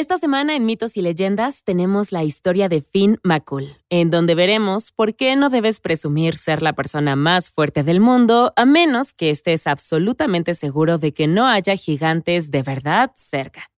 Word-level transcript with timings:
Esta 0.00 0.16
semana 0.16 0.56
en 0.56 0.64
Mitos 0.64 0.96
y 0.96 1.02
Leyendas 1.02 1.62
tenemos 1.62 2.10
la 2.10 2.24
historia 2.24 2.70
de 2.70 2.80
Finn 2.80 3.18
McCool, 3.22 3.76
en 3.90 4.10
donde 4.10 4.34
veremos 4.34 4.92
por 4.92 5.14
qué 5.14 5.36
no 5.36 5.50
debes 5.50 5.78
presumir 5.78 6.36
ser 6.36 6.62
la 6.62 6.72
persona 6.72 7.16
más 7.16 7.50
fuerte 7.50 7.82
del 7.82 8.00
mundo 8.00 8.54
a 8.56 8.64
menos 8.64 9.12
que 9.12 9.28
estés 9.28 9.66
absolutamente 9.66 10.54
seguro 10.54 10.96
de 10.96 11.12
que 11.12 11.26
no 11.26 11.46
haya 11.46 11.76
gigantes 11.76 12.50
de 12.50 12.62
verdad 12.62 13.10
cerca. 13.14 13.70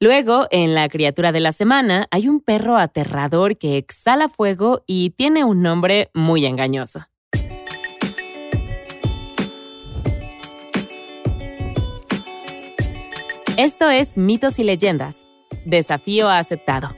Luego, 0.00 0.46
en 0.50 0.74
la 0.74 0.88
criatura 0.88 1.30
de 1.30 1.40
la 1.40 1.52
semana, 1.52 2.08
hay 2.10 2.26
un 2.26 2.40
perro 2.40 2.78
aterrador 2.78 3.58
que 3.58 3.76
exhala 3.76 4.28
fuego 4.28 4.82
y 4.86 5.10
tiene 5.10 5.44
un 5.44 5.60
nombre 5.60 6.10
muy 6.14 6.46
engañoso. 6.46 7.06
Esto 13.58 13.90
es 13.90 14.16
Mitos 14.16 14.58
y 14.58 14.64
Leyendas. 14.64 15.26
Desafío 15.64 16.28
aceptado. 16.28 16.90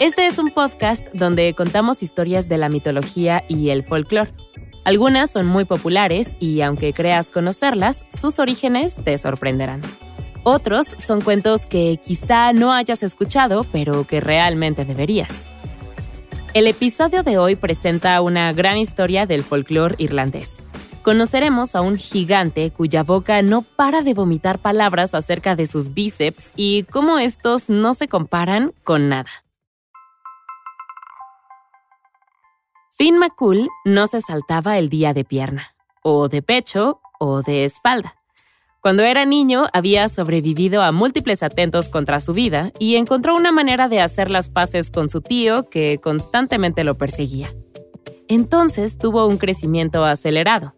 Este 0.00 0.26
es 0.26 0.38
un 0.38 0.48
podcast 0.48 1.06
donde 1.12 1.54
contamos 1.54 2.02
historias 2.02 2.48
de 2.48 2.58
la 2.58 2.68
mitología 2.68 3.44
y 3.48 3.68
el 3.68 3.84
folclore. 3.84 4.32
Algunas 4.84 5.30
son 5.30 5.46
muy 5.46 5.64
populares 5.64 6.36
y 6.40 6.60
aunque 6.62 6.92
creas 6.92 7.30
conocerlas, 7.30 8.04
sus 8.08 8.40
orígenes 8.40 9.00
te 9.04 9.16
sorprenderán. 9.16 9.82
Otros 10.42 10.96
son 10.98 11.20
cuentos 11.20 11.66
que 11.66 12.00
quizá 12.04 12.52
no 12.52 12.72
hayas 12.72 13.04
escuchado, 13.04 13.62
pero 13.70 14.04
que 14.06 14.20
realmente 14.20 14.84
deberías. 14.84 15.46
El 16.52 16.66
episodio 16.66 17.22
de 17.22 17.38
hoy 17.38 17.54
presenta 17.54 18.20
una 18.22 18.52
gran 18.52 18.76
historia 18.76 19.24
del 19.24 19.44
folclore 19.44 19.94
irlandés. 19.98 20.60
Conoceremos 21.02 21.74
a 21.74 21.80
un 21.80 21.96
gigante 21.96 22.70
cuya 22.70 23.02
boca 23.02 23.42
no 23.42 23.62
para 23.62 24.02
de 24.02 24.14
vomitar 24.14 24.60
palabras 24.60 25.14
acerca 25.14 25.56
de 25.56 25.66
sus 25.66 25.92
bíceps 25.92 26.52
y 26.54 26.84
cómo 26.84 27.18
estos 27.18 27.68
no 27.68 27.92
se 27.92 28.06
comparan 28.06 28.72
con 28.84 29.08
nada. 29.08 29.30
Finn 32.96 33.18
McCool 33.18 33.68
no 33.84 34.06
se 34.06 34.20
saltaba 34.20 34.78
el 34.78 34.88
día 34.88 35.12
de 35.12 35.24
pierna, 35.24 35.74
o 36.02 36.28
de 36.28 36.40
pecho, 36.40 37.00
o 37.18 37.42
de 37.42 37.64
espalda. 37.64 38.14
Cuando 38.80 39.02
era 39.02 39.24
niño 39.24 39.64
había 39.72 40.08
sobrevivido 40.08 40.82
a 40.82 40.92
múltiples 40.92 41.42
atentos 41.42 41.88
contra 41.88 42.20
su 42.20 42.32
vida 42.32 42.70
y 42.78 42.94
encontró 42.94 43.34
una 43.34 43.50
manera 43.50 43.88
de 43.88 44.00
hacer 44.00 44.30
las 44.30 44.50
paces 44.50 44.90
con 44.90 45.08
su 45.08 45.20
tío 45.20 45.68
que 45.68 45.98
constantemente 45.98 46.84
lo 46.84 46.96
perseguía. 46.96 47.52
Entonces 48.34 48.96
tuvo 48.96 49.26
un 49.26 49.36
crecimiento 49.36 50.06
acelerado. 50.06 50.74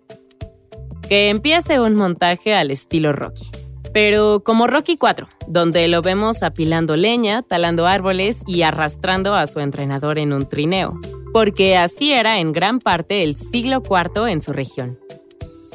Que 1.08 1.28
empiece 1.28 1.78
un 1.80 1.94
montaje 1.94 2.52
al 2.52 2.72
estilo 2.72 3.12
Rocky. 3.12 3.48
Pero 3.92 4.42
como 4.42 4.66
Rocky 4.66 4.96
4, 4.96 5.28
donde 5.46 5.86
lo 5.86 6.02
vemos 6.02 6.42
apilando 6.42 6.96
leña, 6.96 7.42
talando 7.42 7.86
árboles 7.86 8.42
y 8.44 8.62
arrastrando 8.62 9.36
a 9.36 9.46
su 9.46 9.60
entrenador 9.60 10.18
en 10.18 10.32
un 10.32 10.48
trineo, 10.48 10.98
porque 11.32 11.76
así 11.76 12.12
era 12.12 12.40
en 12.40 12.52
gran 12.52 12.80
parte 12.80 13.22
el 13.22 13.36
siglo 13.36 13.84
IV 13.88 14.26
en 14.26 14.42
su 14.42 14.52
región. 14.52 14.98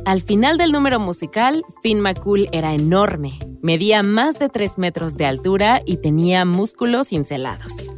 Al 0.04 0.22
final 0.22 0.58
del 0.58 0.74
número 0.74 1.00
musical, 1.00 1.64
Finn 1.82 2.02
McCool 2.02 2.50
era 2.52 2.74
enorme, 2.74 3.40
medía 3.62 4.04
más 4.04 4.38
de 4.38 4.50
3 4.50 4.80
metros 4.80 5.16
de 5.16 5.28
altura 5.28 5.82
y 5.86 5.96
tenía 5.96 6.44
músculos 6.44 7.08
cincelados. 7.08 7.94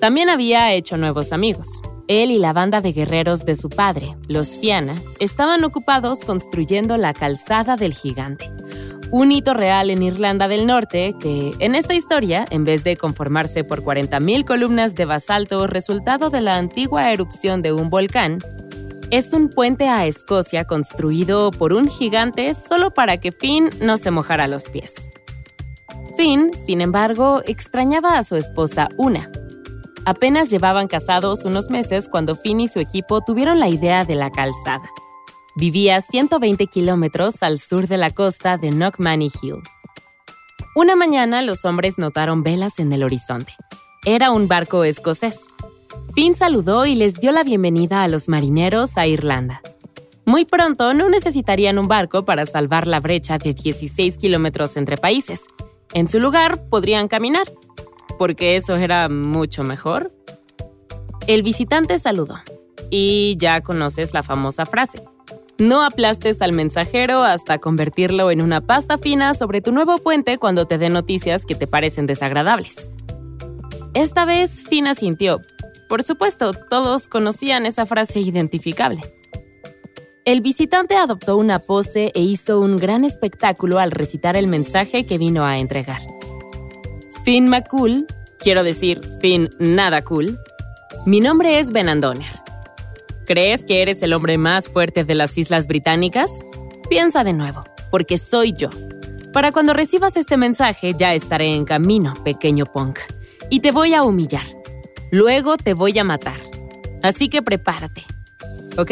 También 0.00 0.30
había 0.30 0.72
hecho 0.72 0.96
nuevos 0.96 1.32
amigos. 1.32 1.82
Él 2.12 2.30
y 2.30 2.38
la 2.38 2.52
banda 2.52 2.82
de 2.82 2.92
guerreros 2.92 3.46
de 3.46 3.56
su 3.56 3.70
padre, 3.70 4.16
los 4.28 4.58
Fiana, 4.58 5.00
estaban 5.18 5.64
ocupados 5.64 6.24
construyendo 6.24 6.98
la 6.98 7.14
calzada 7.14 7.76
del 7.76 7.94
gigante, 7.94 8.50
un 9.10 9.32
hito 9.32 9.54
real 9.54 9.88
en 9.88 10.02
Irlanda 10.02 10.46
del 10.46 10.66
Norte 10.66 11.14
que, 11.18 11.52
en 11.58 11.74
esta 11.74 11.94
historia, 11.94 12.44
en 12.50 12.64
vez 12.64 12.84
de 12.84 12.98
conformarse 12.98 13.64
por 13.64 13.82
40.000 13.82 14.44
columnas 14.44 14.94
de 14.94 15.06
basalto 15.06 15.66
resultado 15.66 16.28
de 16.28 16.42
la 16.42 16.58
antigua 16.58 17.10
erupción 17.12 17.62
de 17.62 17.72
un 17.72 17.88
volcán, 17.88 18.40
es 19.10 19.32
un 19.32 19.48
puente 19.48 19.88
a 19.88 20.06
Escocia 20.06 20.64
construido 20.64 21.50
por 21.50 21.72
un 21.72 21.88
gigante 21.88 22.52
solo 22.52 22.92
para 22.92 23.18
que 23.18 23.32
Finn 23.32 23.70
no 23.80 23.96
se 23.96 24.10
mojara 24.10 24.48
los 24.48 24.68
pies. 24.68 25.08
Finn, 26.14 26.50
sin 26.54 26.82
embargo, 26.82 27.40
extrañaba 27.46 28.18
a 28.18 28.22
su 28.22 28.36
esposa 28.36 28.90
Una. 28.98 29.30
Apenas 30.04 30.50
llevaban 30.50 30.88
casados 30.88 31.44
unos 31.44 31.70
meses 31.70 32.08
cuando 32.08 32.34
Finn 32.34 32.60
y 32.60 32.68
su 32.68 32.80
equipo 32.80 33.20
tuvieron 33.20 33.60
la 33.60 33.68
idea 33.68 34.04
de 34.04 34.14
la 34.14 34.30
calzada. 34.30 34.90
Vivía 35.54 36.00
120 36.00 36.66
kilómetros 36.66 37.42
al 37.42 37.58
sur 37.58 37.86
de 37.86 37.98
la 37.98 38.10
costa 38.10 38.56
de 38.56 38.70
Knockmany 38.70 39.30
Hill. 39.42 39.62
Una 40.74 40.96
mañana 40.96 41.42
los 41.42 41.64
hombres 41.64 41.98
notaron 41.98 42.42
velas 42.42 42.78
en 42.78 42.92
el 42.92 43.02
horizonte. 43.04 43.52
Era 44.04 44.30
un 44.30 44.48
barco 44.48 44.84
escocés, 44.84 45.46
Finn 46.14 46.34
saludó 46.34 46.84
y 46.84 46.94
les 46.94 47.20
dio 47.20 47.32
la 47.32 47.42
bienvenida 47.42 48.02
a 48.02 48.08
los 48.08 48.28
marineros 48.28 48.98
a 48.98 49.06
Irlanda. 49.06 49.62
Muy 50.26 50.44
pronto 50.44 50.92
no 50.94 51.08
necesitarían 51.08 51.78
un 51.78 51.88
barco 51.88 52.24
para 52.24 52.44
salvar 52.44 52.86
la 52.86 53.00
brecha 53.00 53.38
de 53.38 53.54
16 53.54 54.18
kilómetros 54.18 54.76
entre 54.76 54.96
países. 54.96 55.46
En 55.94 56.08
su 56.08 56.20
lugar 56.20 56.68
podrían 56.68 57.08
caminar, 57.08 57.50
porque 58.22 58.54
eso 58.54 58.76
era 58.76 59.08
mucho 59.08 59.64
mejor. 59.64 60.12
El 61.26 61.42
visitante 61.42 61.98
saludó. 61.98 62.38
Y 62.88 63.34
ya 63.36 63.62
conoces 63.62 64.14
la 64.14 64.22
famosa 64.22 64.64
frase. 64.64 65.02
No 65.58 65.82
aplastes 65.82 66.40
al 66.40 66.52
mensajero 66.52 67.24
hasta 67.24 67.58
convertirlo 67.58 68.30
en 68.30 68.40
una 68.40 68.60
pasta 68.60 68.96
fina 68.96 69.34
sobre 69.34 69.60
tu 69.60 69.72
nuevo 69.72 69.98
puente 69.98 70.38
cuando 70.38 70.66
te 70.66 70.78
dé 70.78 70.88
noticias 70.88 71.44
que 71.44 71.56
te 71.56 71.66
parecen 71.66 72.06
desagradables. 72.06 72.88
Esta 73.92 74.24
vez 74.24 74.62
Fina 74.68 74.94
sintió, 74.94 75.40
por 75.88 76.04
supuesto, 76.04 76.52
todos 76.54 77.08
conocían 77.08 77.66
esa 77.66 77.86
frase 77.86 78.20
identificable. 78.20 79.02
El 80.24 80.42
visitante 80.42 80.94
adoptó 80.94 81.36
una 81.36 81.58
pose 81.58 82.12
e 82.14 82.20
hizo 82.20 82.60
un 82.60 82.76
gran 82.76 83.04
espectáculo 83.04 83.80
al 83.80 83.90
recitar 83.90 84.36
el 84.36 84.46
mensaje 84.46 85.06
que 85.06 85.18
vino 85.18 85.44
a 85.44 85.58
entregar. 85.58 86.02
Finn 87.24 87.48
McCool, 87.48 88.08
quiero 88.40 88.64
decir 88.64 89.00
Finn 89.20 89.54
nada 89.60 90.02
cool, 90.02 90.38
mi 91.06 91.20
nombre 91.20 91.60
es 91.60 91.70
Benandoner. 91.70 92.40
¿Crees 93.26 93.62
que 93.62 93.80
eres 93.80 94.02
el 94.02 94.12
hombre 94.12 94.38
más 94.38 94.68
fuerte 94.68 95.04
de 95.04 95.14
las 95.14 95.38
Islas 95.38 95.68
Británicas? 95.68 96.28
Piensa 96.90 97.22
de 97.22 97.32
nuevo, 97.32 97.64
porque 97.92 98.18
soy 98.18 98.54
yo. 98.54 98.70
Para 99.32 99.52
cuando 99.52 99.72
recibas 99.72 100.16
este 100.16 100.36
mensaje 100.36 100.94
ya 100.98 101.14
estaré 101.14 101.54
en 101.54 101.64
camino, 101.64 102.14
pequeño 102.24 102.66
punk, 102.66 102.98
y 103.50 103.60
te 103.60 103.70
voy 103.70 103.94
a 103.94 104.02
humillar. 104.02 104.46
Luego 105.12 105.56
te 105.56 105.74
voy 105.74 105.96
a 106.00 106.04
matar. 106.04 106.40
Así 107.04 107.28
que 107.28 107.40
prepárate. 107.40 108.02
¿Ok? 108.78 108.90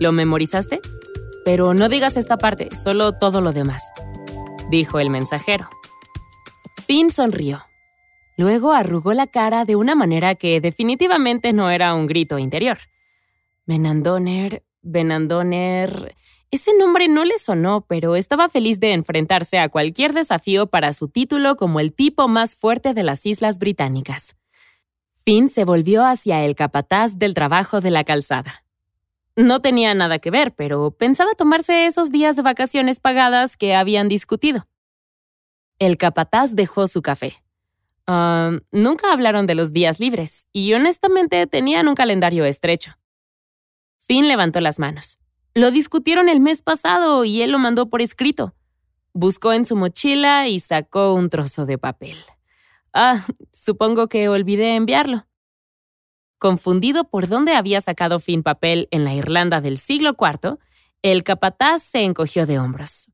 ¿Lo 0.00 0.10
memorizaste? 0.10 0.80
Pero 1.44 1.74
no 1.74 1.88
digas 1.88 2.16
esta 2.16 2.38
parte, 2.38 2.74
solo 2.74 3.12
todo 3.12 3.40
lo 3.40 3.52
demás, 3.52 3.82
dijo 4.68 4.98
el 4.98 5.10
mensajero. 5.10 5.70
Finn 6.86 7.12
sonrió. 7.12 7.67
Luego 8.38 8.72
arrugó 8.72 9.14
la 9.14 9.26
cara 9.26 9.64
de 9.64 9.74
una 9.74 9.96
manera 9.96 10.36
que 10.36 10.60
definitivamente 10.60 11.52
no 11.52 11.70
era 11.70 11.92
un 11.94 12.06
grito 12.06 12.38
interior. 12.38 12.78
Benandoner, 13.66 14.62
Benandoner. 14.80 16.14
Ese 16.52 16.70
nombre 16.78 17.08
no 17.08 17.24
le 17.24 17.36
sonó, 17.38 17.84
pero 17.88 18.14
estaba 18.14 18.48
feliz 18.48 18.78
de 18.78 18.92
enfrentarse 18.92 19.58
a 19.58 19.68
cualquier 19.68 20.14
desafío 20.14 20.68
para 20.68 20.92
su 20.92 21.08
título 21.08 21.56
como 21.56 21.80
el 21.80 21.92
tipo 21.92 22.28
más 22.28 22.54
fuerte 22.54 22.94
de 22.94 23.02
las 23.02 23.26
Islas 23.26 23.58
Británicas. 23.58 24.36
Finn 25.24 25.48
se 25.48 25.64
volvió 25.64 26.06
hacia 26.06 26.44
el 26.44 26.54
capataz 26.54 27.18
del 27.18 27.34
trabajo 27.34 27.80
de 27.80 27.90
la 27.90 28.04
calzada. 28.04 28.64
No 29.34 29.60
tenía 29.60 29.94
nada 29.94 30.20
que 30.20 30.30
ver, 30.30 30.54
pero 30.54 30.92
pensaba 30.92 31.32
tomarse 31.34 31.86
esos 31.86 32.12
días 32.12 32.36
de 32.36 32.42
vacaciones 32.42 33.00
pagadas 33.00 33.56
que 33.56 33.74
habían 33.74 34.08
discutido. 34.08 34.68
El 35.80 35.98
capataz 35.98 36.54
dejó 36.54 36.86
su 36.86 37.02
café. 37.02 37.42
Nunca 38.08 39.12
hablaron 39.12 39.46
de 39.46 39.54
los 39.54 39.72
días 39.72 40.00
libres 40.00 40.46
y 40.52 40.72
honestamente 40.72 41.46
tenían 41.46 41.88
un 41.88 41.94
calendario 41.94 42.44
estrecho. 42.44 42.92
Finn 43.98 44.28
levantó 44.28 44.60
las 44.60 44.78
manos. 44.78 45.18
Lo 45.54 45.70
discutieron 45.70 46.28
el 46.28 46.40
mes 46.40 46.62
pasado 46.62 47.24
y 47.24 47.42
él 47.42 47.50
lo 47.50 47.58
mandó 47.58 47.90
por 47.90 48.00
escrito. 48.00 48.54
Buscó 49.12 49.52
en 49.52 49.66
su 49.66 49.76
mochila 49.76 50.48
y 50.48 50.60
sacó 50.60 51.12
un 51.12 51.28
trozo 51.28 51.66
de 51.66 51.76
papel. 51.76 52.16
Ah, 52.94 53.26
supongo 53.52 54.08
que 54.08 54.28
olvidé 54.28 54.74
enviarlo. 54.76 55.26
Confundido 56.38 57.04
por 57.10 57.28
dónde 57.28 57.54
había 57.56 57.80
sacado 57.80 58.20
Finn 58.20 58.42
papel 58.42 58.88
en 58.90 59.04
la 59.04 59.14
Irlanda 59.14 59.60
del 59.60 59.76
siglo 59.76 60.16
IV, 60.18 60.58
el 61.02 61.24
capataz 61.24 61.82
se 61.82 62.04
encogió 62.04 62.46
de 62.46 62.58
hombros. 62.58 63.10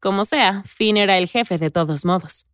Como 0.00 0.24
sea, 0.24 0.62
Finn 0.64 0.96
era 0.96 1.18
el 1.18 1.28
jefe 1.28 1.58
de 1.58 1.70
todos 1.70 2.04
modos. 2.04 2.44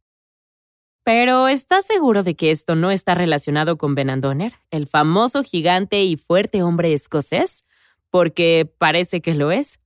Pero 1.05 1.49
¿estás 1.49 1.85
seguro 1.85 2.23
de 2.23 2.37
que 2.37 2.53
esto 2.53 2.77
no 2.77 2.91
está 2.93 3.15
relacionado 3.15 3.77
con 3.77 3.95
Benandoner, 3.95 4.55
el 4.71 4.87
famoso 4.87 5.43
gigante 5.43 6.05
y 6.05 6.17
fuerte 6.17 6.63
hombre 6.63 6.93
escocés? 6.93 7.65
Porque 8.11 8.73
parece 8.79 9.21
que 9.21 9.35
lo 9.35 9.51
es. 9.51 9.81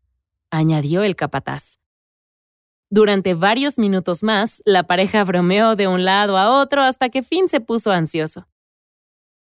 añadió 0.50 1.02
el 1.02 1.16
capataz. 1.16 1.78
Durante 2.88 3.34
varios 3.34 3.78
minutos 3.78 4.22
más, 4.22 4.62
la 4.64 4.84
pareja 4.84 5.24
bromeó 5.24 5.74
de 5.74 5.88
un 5.88 6.04
lado 6.04 6.38
a 6.38 6.60
otro 6.60 6.82
hasta 6.82 7.08
que 7.08 7.22
Finn 7.22 7.48
se 7.48 7.60
puso 7.60 7.90
ansioso. 7.90 8.46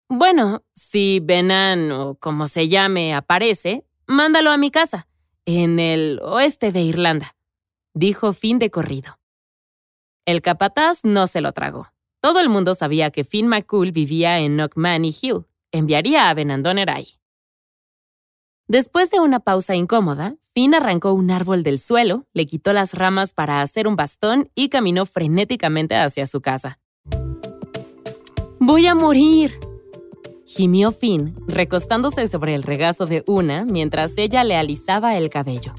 Bueno, 0.09 0.63
si 0.73 1.19
Benan 1.21 1.91
o 1.91 2.15
como 2.15 2.47
se 2.47 2.67
llame 2.67 3.15
aparece, 3.15 3.83
mándalo 4.05 4.51
a 4.51 4.57
mi 4.57 4.69
casa, 4.69 5.07
en 5.45 5.79
el 5.79 6.19
oeste 6.21 6.71
de 6.71 6.81
Irlanda, 6.81 7.35
dijo 7.93 8.31
Finn 8.33 8.59
de 8.59 8.69
corrido. 8.69 9.20
El 10.25 10.41
capataz 10.41 11.03
no 11.03 11.25
se 11.25 11.41
lo 11.41 11.51
tragó. 11.51 11.87
Todo 12.21 12.39
el 12.39 12.49
mundo 12.49 12.75
sabía 12.75 13.09
que 13.09 13.23
Finn 13.23 13.47
McCool 13.47 13.91
vivía 13.91 14.39
en 14.39 14.55
Knockmany 14.55 15.15
Hill. 15.19 15.45
Enviaría 15.71 16.29
a 16.29 16.33
Benandoner 16.33 16.91
ahí. 16.91 17.17
Después 18.67 19.09
de 19.09 19.19
una 19.19 19.39
pausa 19.39 19.75
incómoda, 19.75 20.35
Finn 20.53 20.75
arrancó 20.75 21.13
un 21.13 21.31
árbol 21.31 21.63
del 21.63 21.79
suelo, 21.79 22.27
le 22.33 22.45
quitó 22.45 22.71
las 22.71 22.93
ramas 22.93 23.33
para 23.33 23.61
hacer 23.61 23.87
un 23.87 23.95
bastón 23.95 24.49
y 24.53 24.69
caminó 24.69 25.05
frenéticamente 25.05 25.95
hacia 25.95 26.27
su 26.27 26.41
casa. 26.41 26.79
¡Voy 28.59 28.85
a 28.85 28.93
morir! 28.93 29.59
gimió 30.45 30.91
Finn, 30.91 31.35
recostándose 31.47 32.27
sobre 32.27 32.53
el 32.53 32.63
regazo 32.63 33.05
de 33.07 33.23
Una 33.25 33.65
mientras 33.65 34.17
ella 34.17 34.43
le 34.43 34.55
alisaba 34.55 35.17
el 35.17 35.29
cabello. 35.29 35.73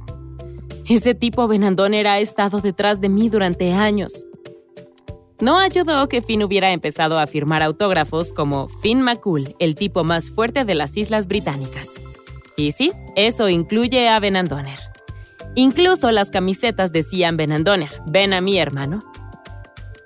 Ese 0.88 1.14
tipo 1.14 1.46
Benandoner 1.46 2.08
ha 2.08 2.18
estado 2.18 2.60
detrás 2.60 3.00
de 3.00 3.08
mí 3.08 3.28
durante 3.28 3.72
años. 3.72 4.26
No 5.42 5.58
ayudó 5.58 6.08
que 6.08 6.22
Finn 6.22 6.44
hubiera 6.44 6.70
empezado 6.70 7.18
a 7.18 7.26
firmar 7.26 7.64
autógrafos 7.64 8.30
como 8.30 8.68
Finn 8.68 9.02
McCool, 9.02 9.56
el 9.58 9.74
tipo 9.74 10.04
más 10.04 10.30
fuerte 10.30 10.64
de 10.64 10.76
las 10.76 10.96
Islas 10.96 11.26
Británicas. 11.26 12.00
Y 12.56 12.70
sí, 12.70 12.92
eso 13.16 13.48
incluye 13.48 14.08
a 14.08 14.20
Benandoner. 14.20 14.78
Incluso 15.56 16.12
las 16.12 16.30
camisetas 16.30 16.92
decían 16.92 17.36
Benandoner, 17.36 17.90
ven 18.06 18.34
a 18.34 18.40
mi 18.40 18.56
hermano. 18.56 19.02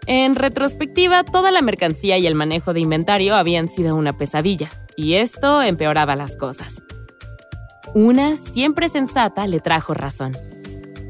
En 0.06 0.36
retrospectiva, 0.36 1.22
toda 1.22 1.50
la 1.50 1.60
mercancía 1.60 2.16
y 2.16 2.26
el 2.26 2.34
manejo 2.34 2.72
de 2.72 2.80
inventario 2.80 3.36
habían 3.36 3.68
sido 3.68 3.94
una 3.94 4.16
pesadilla, 4.16 4.70
y 4.96 5.16
esto 5.16 5.60
empeoraba 5.60 6.16
las 6.16 6.34
cosas. 6.38 6.82
Una, 7.92 8.36
siempre 8.36 8.88
sensata, 8.88 9.46
le 9.46 9.60
trajo 9.60 9.92
razón. 9.92 10.34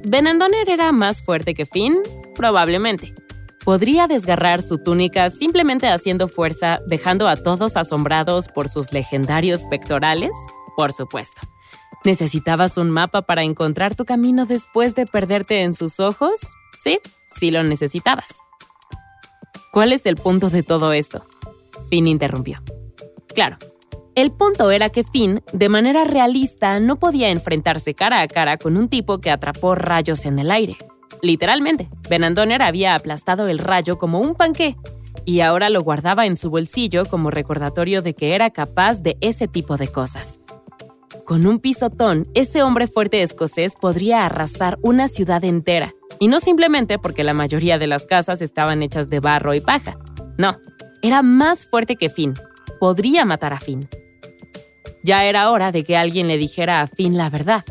¿Benandoner 0.02 0.68
era 0.68 0.90
más 0.90 1.24
fuerte 1.24 1.54
que 1.54 1.64
Finn? 1.64 2.02
Probablemente. 2.34 3.14
¿Podría 3.66 4.06
desgarrar 4.06 4.62
su 4.62 4.78
túnica 4.78 5.28
simplemente 5.28 5.88
haciendo 5.88 6.28
fuerza, 6.28 6.78
dejando 6.86 7.26
a 7.26 7.36
todos 7.36 7.76
asombrados 7.76 8.46
por 8.46 8.68
sus 8.68 8.92
legendarios 8.92 9.66
pectorales? 9.66 10.30
Por 10.76 10.92
supuesto. 10.92 11.40
¿Necesitabas 12.04 12.78
un 12.78 12.92
mapa 12.92 13.22
para 13.22 13.42
encontrar 13.42 13.96
tu 13.96 14.04
camino 14.04 14.46
después 14.46 14.94
de 14.94 15.04
perderte 15.04 15.62
en 15.62 15.74
sus 15.74 15.98
ojos? 15.98 16.38
Sí, 16.78 17.00
sí 17.26 17.50
lo 17.50 17.64
necesitabas. 17.64 18.36
¿Cuál 19.72 19.92
es 19.92 20.06
el 20.06 20.14
punto 20.14 20.48
de 20.48 20.62
todo 20.62 20.92
esto? 20.92 21.26
Finn 21.90 22.06
interrumpió. 22.06 22.62
Claro, 23.34 23.56
el 24.14 24.30
punto 24.30 24.70
era 24.70 24.90
que 24.90 25.02
Finn, 25.02 25.42
de 25.52 25.68
manera 25.68 26.04
realista, 26.04 26.78
no 26.78 27.00
podía 27.00 27.30
enfrentarse 27.30 27.94
cara 27.94 28.20
a 28.20 28.28
cara 28.28 28.58
con 28.58 28.76
un 28.76 28.88
tipo 28.88 29.18
que 29.18 29.32
atrapó 29.32 29.74
rayos 29.74 30.24
en 30.24 30.38
el 30.38 30.52
aire. 30.52 30.78
Literalmente, 31.22 31.88
Benandoner 32.08 32.62
había 32.62 32.94
aplastado 32.94 33.48
el 33.48 33.58
rayo 33.58 33.98
como 33.98 34.20
un 34.20 34.34
panqué 34.34 34.76
y 35.24 35.40
ahora 35.40 35.70
lo 35.70 35.82
guardaba 35.82 36.24
en 36.24 36.36
su 36.36 36.50
bolsillo 36.50 37.04
como 37.04 37.30
recordatorio 37.30 38.00
de 38.00 38.14
que 38.14 38.34
era 38.34 38.50
capaz 38.50 39.02
de 39.02 39.18
ese 39.20 39.48
tipo 39.48 39.76
de 39.76 39.88
cosas. 39.88 40.40
Con 41.24 41.46
un 41.46 41.58
pisotón, 41.58 42.28
ese 42.34 42.62
hombre 42.62 42.86
fuerte 42.86 43.22
escocés 43.22 43.74
podría 43.74 44.24
arrasar 44.24 44.78
una 44.82 45.08
ciudad 45.08 45.42
entera, 45.44 45.94
y 46.20 46.28
no 46.28 46.38
simplemente 46.38 47.00
porque 47.00 47.24
la 47.24 47.34
mayoría 47.34 47.78
de 47.78 47.88
las 47.88 48.06
casas 48.06 48.40
estaban 48.40 48.82
hechas 48.82 49.10
de 49.10 49.18
barro 49.18 49.52
y 49.52 49.60
paja. 49.60 49.98
No, 50.38 50.58
era 51.02 51.22
más 51.22 51.66
fuerte 51.66 51.96
que 51.96 52.08
Finn. 52.08 52.34
Podría 52.78 53.24
matar 53.24 53.52
a 53.52 53.58
Finn. 53.58 53.88
Ya 55.02 55.24
era 55.24 55.50
hora 55.50 55.72
de 55.72 55.82
que 55.82 55.96
alguien 55.96 56.28
le 56.28 56.38
dijera 56.38 56.80
a 56.80 56.86
Finn 56.86 57.16
la 57.16 57.30
verdad, 57.30 57.64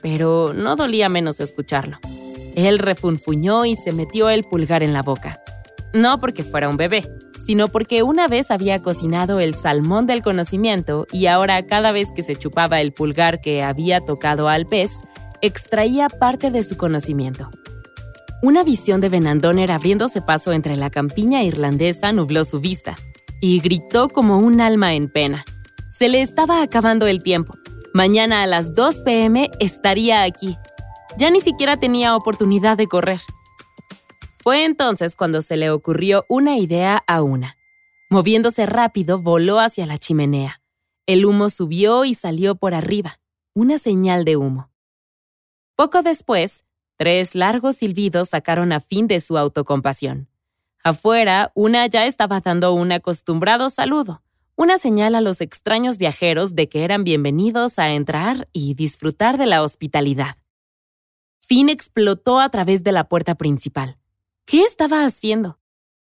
pero 0.00 0.52
no 0.54 0.76
dolía 0.76 1.10
menos 1.10 1.40
escucharlo. 1.40 1.98
Él 2.56 2.78
refunfuñó 2.78 3.64
y 3.64 3.76
se 3.76 3.92
metió 3.92 4.30
el 4.30 4.44
pulgar 4.44 4.82
en 4.82 4.92
la 4.92 5.02
boca. 5.02 5.40
No 5.92 6.20
porque 6.20 6.44
fuera 6.44 6.68
un 6.68 6.76
bebé, 6.76 7.06
sino 7.40 7.68
porque 7.68 8.02
una 8.02 8.28
vez 8.28 8.50
había 8.50 8.80
cocinado 8.82 9.40
el 9.40 9.54
salmón 9.54 10.06
del 10.06 10.22
conocimiento 10.22 11.06
y 11.12 11.26
ahora 11.26 11.64
cada 11.66 11.92
vez 11.92 12.10
que 12.14 12.22
se 12.22 12.36
chupaba 12.36 12.80
el 12.80 12.92
pulgar 12.92 13.40
que 13.40 13.62
había 13.62 14.00
tocado 14.00 14.48
al 14.48 14.66
pez, 14.66 14.90
extraía 15.40 16.08
parte 16.08 16.50
de 16.50 16.62
su 16.62 16.76
conocimiento. 16.76 17.50
Una 18.42 18.64
visión 18.64 19.00
de 19.00 19.08
Benandoner 19.08 19.70
abriéndose 19.70 20.20
paso 20.20 20.52
entre 20.52 20.76
la 20.76 20.90
campiña 20.90 21.42
irlandesa 21.42 22.12
nubló 22.12 22.44
su 22.44 22.58
vista, 22.58 22.96
y 23.42 23.60
gritó 23.60 24.08
como 24.08 24.38
un 24.38 24.60
alma 24.60 24.94
en 24.94 25.08
pena. 25.08 25.44
Se 25.88 26.08
le 26.08 26.22
estaba 26.22 26.62
acabando 26.62 27.08
el 27.08 27.22
tiempo. 27.22 27.56
Mañana 27.92 28.42
a 28.42 28.46
las 28.46 28.74
2 28.74 29.00
pm 29.00 29.50
estaría 29.58 30.22
aquí. 30.22 30.56
Ya 31.18 31.30
ni 31.30 31.40
siquiera 31.40 31.76
tenía 31.76 32.16
oportunidad 32.16 32.76
de 32.76 32.88
correr. 32.88 33.20
Fue 34.40 34.64
entonces 34.64 35.14
cuando 35.14 35.42
se 35.42 35.56
le 35.56 35.70
ocurrió 35.70 36.24
una 36.28 36.58
idea 36.58 37.04
a 37.06 37.22
una. 37.22 37.56
Moviéndose 38.10 38.66
rápido, 38.66 39.18
voló 39.20 39.60
hacia 39.60 39.86
la 39.86 39.98
chimenea. 39.98 40.60
El 41.06 41.24
humo 41.24 41.48
subió 41.48 42.04
y 42.04 42.14
salió 42.14 42.56
por 42.56 42.74
arriba, 42.74 43.20
una 43.54 43.78
señal 43.78 44.24
de 44.24 44.36
humo. 44.36 44.70
Poco 45.76 46.02
después, 46.02 46.64
tres 46.96 47.34
largos 47.34 47.76
silbidos 47.76 48.30
sacaron 48.30 48.72
a 48.72 48.80
fin 48.80 49.06
de 49.06 49.20
su 49.20 49.38
autocompasión. 49.38 50.28
Afuera, 50.82 51.52
una 51.54 51.86
ya 51.86 52.06
estaba 52.06 52.40
dando 52.40 52.72
un 52.72 52.90
acostumbrado 52.90 53.70
saludo, 53.70 54.22
una 54.56 54.78
señal 54.78 55.14
a 55.14 55.20
los 55.20 55.40
extraños 55.40 55.98
viajeros 55.98 56.54
de 56.54 56.68
que 56.68 56.84
eran 56.84 57.04
bienvenidos 57.04 57.78
a 57.78 57.92
entrar 57.92 58.48
y 58.52 58.74
disfrutar 58.74 59.38
de 59.38 59.46
la 59.46 59.62
hospitalidad. 59.62 60.36
Finn 61.44 61.68
explotó 61.68 62.38
a 62.38 62.48
través 62.50 62.84
de 62.84 62.92
la 62.92 63.08
puerta 63.08 63.34
principal. 63.34 63.98
¿Qué 64.46 64.62
estaba 64.62 65.04
haciendo? 65.04 65.58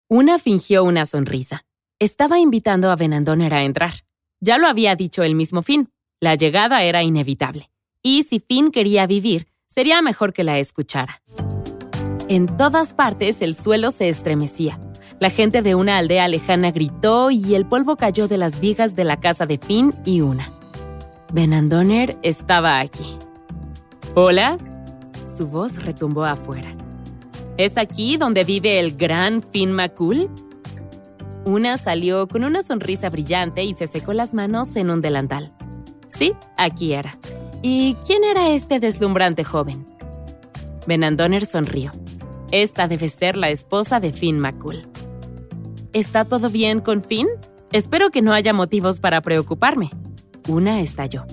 Una 0.08 0.38
fingió 0.40 0.82
una 0.82 1.06
sonrisa. 1.06 1.64
Estaba 2.00 2.40
invitando 2.40 2.90
a 2.90 2.96
Benandoner 2.96 3.54
a 3.54 3.62
entrar. 3.62 4.04
Ya 4.40 4.58
lo 4.58 4.66
había 4.66 4.96
dicho 4.96 5.22
el 5.22 5.36
mismo 5.36 5.62
Finn. 5.62 5.90
La 6.20 6.34
llegada 6.34 6.82
era 6.82 7.04
inevitable. 7.04 7.70
Y 8.02 8.24
si 8.24 8.40
Finn 8.40 8.72
quería 8.72 9.06
vivir, 9.06 9.46
sería 9.68 10.02
mejor 10.02 10.32
que 10.32 10.42
la 10.42 10.58
escuchara. 10.58 11.22
En 12.28 12.46
todas 12.56 12.92
partes 12.92 13.40
el 13.40 13.54
suelo 13.54 13.92
se 13.92 14.08
estremecía. 14.08 14.80
La 15.20 15.30
gente 15.30 15.62
de 15.62 15.76
una 15.76 15.98
aldea 15.98 16.26
lejana 16.26 16.72
gritó 16.72 17.30
y 17.30 17.54
el 17.54 17.66
polvo 17.66 17.96
cayó 17.96 18.26
de 18.26 18.38
las 18.38 18.58
vigas 18.60 18.96
de 18.96 19.04
la 19.04 19.20
casa 19.20 19.46
de 19.46 19.58
Finn 19.58 19.94
y 20.04 20.20
una. 20.20 20.50
Benandoner 21.32 22.18
estaba 22.22 22.80
aquí. 22.80 23.16
¿Hola? 24.14 24.58
Su 25.28 25.46
voz 25.46 25.84
retumbó 25.84 26.24
afuera. 26.24 26.74
¿Es 27.56 27.76
aquí 27.76 28.16
donde 28.16 28.44
vive 28.44 28.80
el 28.80 28.96
gran 28.96 29.42
Finn 29.42 29.72
McCool? 29.72 30.30
Una 31.44 31.76
salió 31.76 32.28
con 32.28 32.44
una 32.44 32.62
sonrisa 32.62 33.10
brillante 33.10 33.62
y 33.64 33.74
se 33.74 33.86
secó 33.86 34.12
las 34.12 34.32
manos 34.32 34.74
en 34.76 34.90
un 34.90 35.00
delantal. 35.00 35.52
Sí, 36.08 36.32
aquí 36.56 36.92
era. 36.92 37.18
¿Y 37.62 37.94
quién 38.06 38.24
era 38.24 38.50
este 38.50 38.80
deslumbrante 38.80 39.44
joven? 39.44 39.86
Benandoner 40.86 41.44
sonrió. 41.44 41.90
Esta 42.50 42.88
debe 42.88 43.08
ser 43.08 43.36
la 43.36 43.50
esposa 43.50 44.00
de 44.00 44.12
Finn 44.12 44.38
McCool. 44.38 44.88
¿Está 45.92 46.24
todo 46.24 46.48
bien 46.48 46.80
con 46.80 47.02
Finn? 47.02 47.28
Espero 47.72 48.10
que 48.10 48.22
no 48.22 48.32
haya 48.32 48.54
motivos 48.54 49.00
para 49.00 49.20
preocuparme. 49.20 49.90
Una 50.48 50.80
estalló. 50.80 51.26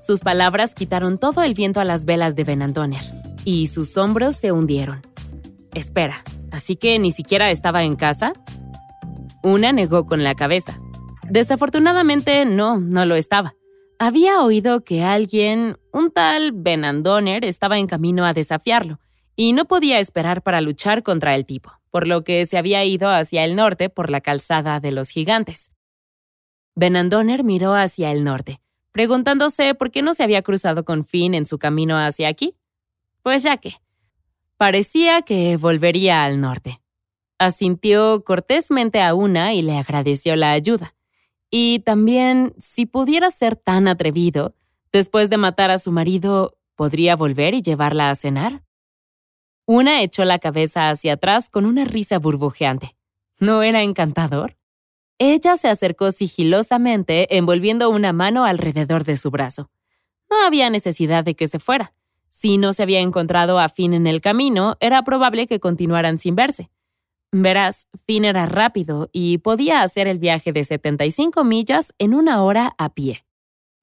Sus 0.00 0.20
palabras 0.20 0.74
quitaron 0.74 1.18
todo 1.18 1.42
el 1.42 1.54
viento 1.54 1.80
a 1.80 1.84
las 1.84 2.04
velas 2.04 2.34
de 2.34 2.44
Benandoner, 2.44 3.02
y 3.44 3.68
sus 3.68 3.96
hombros 3.96 4.36
se 4.36 4.52
hundieron. 4.52 5.06
Espera, 5.74 6.24
¿así 6.50 6.76
que 6.76 6.98
ni 6.98 7.12
siquiera 7.12 7.50
estaba 7.50 7.84
en 7.84 7.96
casa? 7.96 8.32
Una 9.42 9.72
negó 9.72 10.06
con 10.06 10.24
la 10.24 10.34
cabeza. 10.34 10.80
Desafortunadamente, 11.28 12.44
no, 12.44 12.80
no 12.80 13.04
lo 13.04 13.14
estaba. 13.14 13.54
Había 13.98 14.42
oído 14.42 14.84
que 14.84 15.02
alguien, 15.02 15.76
un 15.92 16.10
tal 16.10 16.52
Ben 16.52 16.84
Andoner, 16.84 17.44
estaba 17.44 17.78
en 17.78 17.86
camino 17.86 18.24
a 18.24 18.32
desafiarlo, 18.32 19.00
y 19.34 19.52
no 19.52 19.66
podía 19.66 19.98
esperar 19.98 20.42
para 20.42 20.60
luchar 20.60 21.02
contra 21.02 21.34
el 21.34 21.46
tipo, 21.46 21.72
por 21.90 22.06
lo 22.06 22.24
que 22.24 22.46
se 22.46 22.58
había 22.58 22.84
ido 22.84 23.08
hacia 23.08 23.44
el 23.44 23.56
norte 23.56 23.90
por 23.90 24.10
la 24.10 24.20
calzada 24.20 24.80
de 24.80 24.92
los 24.92 25.10
gigantes. 25.10 25.72
Ben 26.74 26.94
Andoner 26.96 27.42
miró 27.42 27.74
hacia 27.74 28.12
el 28.12 28.22
norte, 28.22 28.60
preguntándose 28.92 29.74
por 29.74 29.90
qué 29.90 30.00
no 30.00 30.14
se 30.14 30.22
había 30.22 30.42
cruzado 30.42 30.84
con 30.84 31.04
Finn 31.04 31.34
en 31.34 31.46
su 31.46 31.58
camino 31.58 31.98
hacia 31.98 32.28
aquí. 32.28 32.54
Pues 33.22 33.42
ya 33.42 33.56
que, 33.56 33.74
Parecía 34.56 35.22
que 35.22 35.56
volvería 35.56 36.24
al 36.24 36.40
norte. 36.40 36.80
Asintió 37.38 38.24
cortésmente 38.24 39.00
a 39.00 39.14
una 39.14 39.54
y 39.54 39.62
le 39.62 39.78
agradeció 39.78 40.34
la 40.34 40.50
ayuda. 40.50 40.96
Y 41.48 41.78
también, 41.80 42.54
si 42.58 42.84
pudiera 42.84 43.30
ser 43.30 43.54
tan 43.54 43.86
atrevido, 43.86 44.56
después 44.90 45.30
de 45.30 45.36
matar 45.36 45.70
a 45.70 45.78
su 45.78 45.92
marido, 45.92 46.58
¿Podría 46.78 47.16
volver 47.16 47.54
y 47.54 47.62
llevarla 47.62 48.08
a 48.08 48.14
cenar? 48.14 48.62
Una 49.66 50.00
echó 50.00 50.24
la 50.24 50.38
cabeza 50.38 50.90
hacia 50.90 51.14
atrás 51.14 51.48
con 51.48 51.66
una 51.66 51.84
risa 51.84 52.20
burbujeante. 52.20 52.94
¿No 53.40 53.64
era 53.64 53.82
encantador? 53.82 54.56
Ella 55.18 55.56
se 55.56 55.66
acercó 55.66 56.12
sigilosamente, 56.12 57.36
envolviendo 57.36 57.90
una 57.90 58.12
mano 58.12 58.44
alrededor 58.44 59.02
de 59.02 59.16
su 59.16 59.32
brazo. 59.32 59.72
No 60.30 60.40
había 60.46 60.70
necesidad 60.70 61.24
de 61.24 61.34
que 61.34 61.48
se 61.48 61.58
fuera. 61.58 61.94
Si 62.28 62.58
no 62.58 62.72
se 62.72 62.82
había 62.82 63.00
encontrado 63.00 63.58
a 63.58 63.68
Finn 63.68 63.94
en 63.94 64.06
el 64.06 64.20
camino, 64.20 64.76
era 64.80 65.02
probable 65.02 65.46
que 65.46 65.60
continuaran 65.60 66.18
sin 66.18 66.36
verse. 66.36 66.70
Verás, 67.30 67.88
Finn 68.06 68.24
era 68.24 68.46
rápido 68.46 69.10
y 69.12 69.38
podía 69.38 69.82
hacer 69.82 70.08
el 70.08 70.18
viaje 70.18 70.52
de 70.52 70.64
75 70.64 71.44
millas 71.44 71.92
en 71.98 72.14
una 72.14 72.42
hora 72.42 72.74
a 72.78 72.94
pie. 72.94 73.24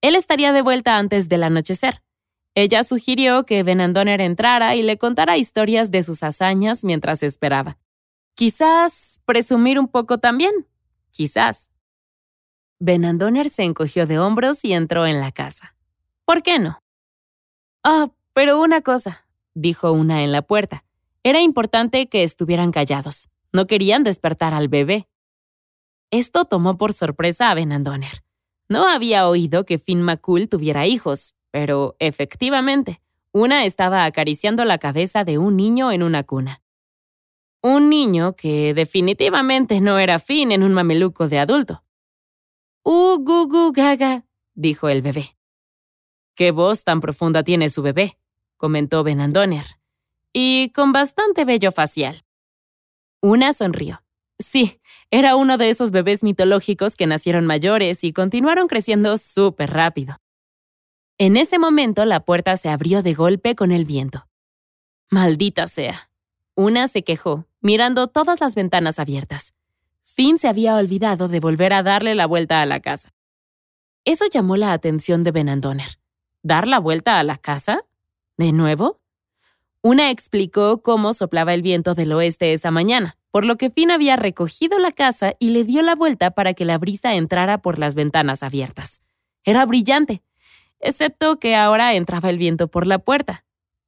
Él 0.02 0.16
estaría 0.16 0.52
de 0.52 0.62
vuelta 0.62 0.98
antes 0.98 1.30
del 1.30 1.44
anochecer. 1.44 2.02
Ella 2.56 2.84
sugirió 2.84 3.46
que 3.46 3.64
Benandoner 3.64 4.22
entrara 4.22 4.76
y 4.76 4.82
le 4.82 4.98
contara 4.98 5.38
historias 5.38 5.92
de 5.92 6.04
sus 6.04 6.24
hazañas 6.24 6.84
mientras 6.84 7.22
esperaba. 7.22 7.78
Quizás 8.34 9.20
presumir 9.26 9.80
un 9.80 9.88
poco 9.88 10.20
también. 10.20 10.68
Quizás. 11.12 11.72
Benandoner 12.80 13.50
se 13.50 13.64
encogió 13.64 14.06
de 14.06 14.20
hombros 14.20 14.64
y 14.64 14.74
entró 14.74 15.06
en 15.06 15.20
la 15.20 15.32
casa. 15.32 15.76
¿Por 16.24 16.44
qué 16.44 16.60
no? 16.60 16.82
Ah, 17.84 18.10
pero 18.36 18.60
una 18.60 18.82
cosa, 18.82 19.26
dijo 19.54 19.94
una 19.94 20.22
en 20.26 20.34
la 20.34 20.42
puerta. 20.42 20.84
Era 21.24 21.40
importante 21.40 22.10
que 22.10 22.24
estuvieran 22.24 22.74
callados. 22.74 23.30
No 23.54 23.66
querían 23.66 24.04
despertar 24.04 24.54
al 24.54 24.68
bebé. 24.68 25.08
Esto 26.12 26.44
tomó 26.44 26.78
por 26.78 26.92
sorpresa 26.92 27.50
a 27.50 27.54
Benandoner. 27.54 28.26
No 28.68 28.90
había 28.90 29.30
oído 29.30 29.66
que 29.66 29.78
Finn 29.78 30.02
McCool 30.02 30.50
tuviera 30.50 30.86
hijos, 30.86 31.34
pero 31.50 31.96
efectivamente, 32.00 33.00
una 33.32 33.64
estaba 33.64 34.04
acariciando 34.04 34.66
la 34.66 34.80
cabeza 34.80 35.24
de 35.24 35.38
un 35.38 35.56
niño 35.56 35.94
en 35.94 36.04
una 36.04 36.24
cuna. 36.24 36.62
Un 37.62 37.90
niño 37.90 38.36
que 38.36 38.74
definitivamente 38.74 39.80
no 39.80 39.98
era 39.98 40.20
fin 40.20 40.52
en 40.52 40.62
un 40.62 40.74
mameluco 40.74 41.30
de 41.30 41.40
adulto. 41.40 41.86
Uh, 42.84 43.18
gu, 43.24 43.48
gu, 43.48 43.72
gaga, 43.72 44.26
dijo 44.56 44.90
el 44.90 45.02
bebé. 45.02 45.38
Qué 46.36 46.52
voz 46.52 46.84
tan 46.84 47.00
profunda 47.00 47.44
tiene 47.44 47.70
su 47.70 47.82
bebé, 47.82 48.18
comentó 48.66 49.04
Benandoner, 49.04 49.78
y 50.34 50.72
con 50.72 50.92
bastante 50.92 51.46
bello 51.46 51.72
facial. 51.72 52.26
Una 53.22 53.54
sonrió. 53.54 54.02
Sí, 54.40 54.82
era 55.12 55.36
uno 55.36 55.60
de 55.60 55.70
esos 55.70 55.92
bebés 55.92 56.24
mitológicos 56.24 56.96
que 56.96 57.06
nacieron 57.06 57.46
mayores 57.46 58.04
y 58.04 58.12
continuaron 58.12 58.68
creciendo 58.68 59.20
súper 59.20 59.70
rápido. 59.70 60.18
En 61.20 61.38
ese 61.38 61.60
momento 61.60 62.06
la 62.06 62.26
puerta 62.26 62.58
se 62.58 62.70
abrió 62.70 63.04
de 63.04 63.14
golpe 63.14 63.54
con 63.54 63.72
el 63.72 63.86
viento. 63.86 64.26
Maldita 65.12 65.68
sea. 65.68 66.10
Una 66.56 66.88
se 66.88 67.04
quejó, 67.04 67.46
mirando 67.62 68.08
todas 68.08 68.42
las 68.42 68.56
ventanas 68.56 68.98
abiertas. 68.98 69.54
Finn 70.02 70.40
se 70.40 70.48
había 70.48 70.76
olvidado 70.76 71.28
de 71.28 71.40
volver 71.40 71.72
a 71.72 71.84
darle 71.84 72.16
la 72.16 72.26
vuelta 72.26 72.64
a 72.64 72.66
la 72.66 72.80
casa. 72.80 73.14
Eso 74.06 74.26
llamó 74.26 74.58
la 74.58 74.74
atención 74.74 75.24
de 75.24 75.30
Benandoner. 75.30 76.00
¿Dar 76.42 76.68
la 76.68 76.80
vuelta 76.80 77.20
a 77.20 77.24
la 77.24 77.38
casa? 77.38 77.86
¿De 78.38 78.52
nuevo? 78.52 79.00
Una 79.82 80.12
explicó 80.12 80.82
cómo 80.82 81.14
soplaba 81.14 81.54
el 81.54 81.62
viento 81.62 81.94
del 81.94 82.12
oeste 82.12 82.52
esa 82.54 82.70
mañana, 82.70 83.18
por 83.32 83.46
lo 83.46 83.56
que 83.56 83.70
Finn 83.70 83.92
había 83.92 84.16
recogido 84.16 84.80
la 84.80 84.92
casa 84.92 85.36
y 85.40 85.50
le 85.50 85.64
dio 85.64 85.82
la 85.82 85.96
vuelta 85.96 86.32
para 86.32 86.54
que 86.54 86.66
la 86.66 86.78
brisa 86.78 87.16
entrara 87.16 87.60
por 87.62 87.80
las 87.80 87.96
ventanas 87.96 88.44
abiertas. 88.44 89.02
Era 89.44 89.66
brillante, 89.66 90.22
excepto 90.80 91.40
que 91.40 91.56
ahora 91.56 91.94
entraba 91.94 92.30
el 92.30 92.38
viento 92.38 92.68
por 92.68 92.88
la 92.88 93.00
puerta. 93.00 93.46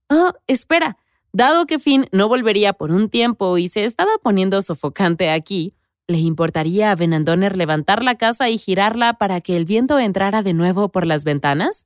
Oh, 0.10 0.34
espera. 0.48 0.98
Dado 1.34 1.66
que 1.66 1.78
Finn 1.78 2.08
no 2.12 2.30
volvería 2.30 2.74
por 2.74 2.92
un 2.92 3.10
tiempo 3.10 3.58
y 3.58 3.68
se 3.68 3.84
estaba 3.84 4.18
poniendo 4.24 4.62
sofocante 4.62 5.30
aquí, 5.30 5.74
¿le 6.08 6.20
importaría 6.20 6.92
a 6.92 6.96
Benandoner 6.96 7.58
levantar 7.58 8.02
la 8.02 8.16
casa 8.16 8.50
y 8.50 8.58
girarla 8.58 9.16
para 9.16 9.42
que 9.42 9.58
el 9.58 9.66
viento 9.66 10.00
entrara 10.00 10.42
de 10.42 10.54
nuevo 10.54 10.90
por 10.90 11.06
las 11.06 11.26
ventanas? 11.26 11.86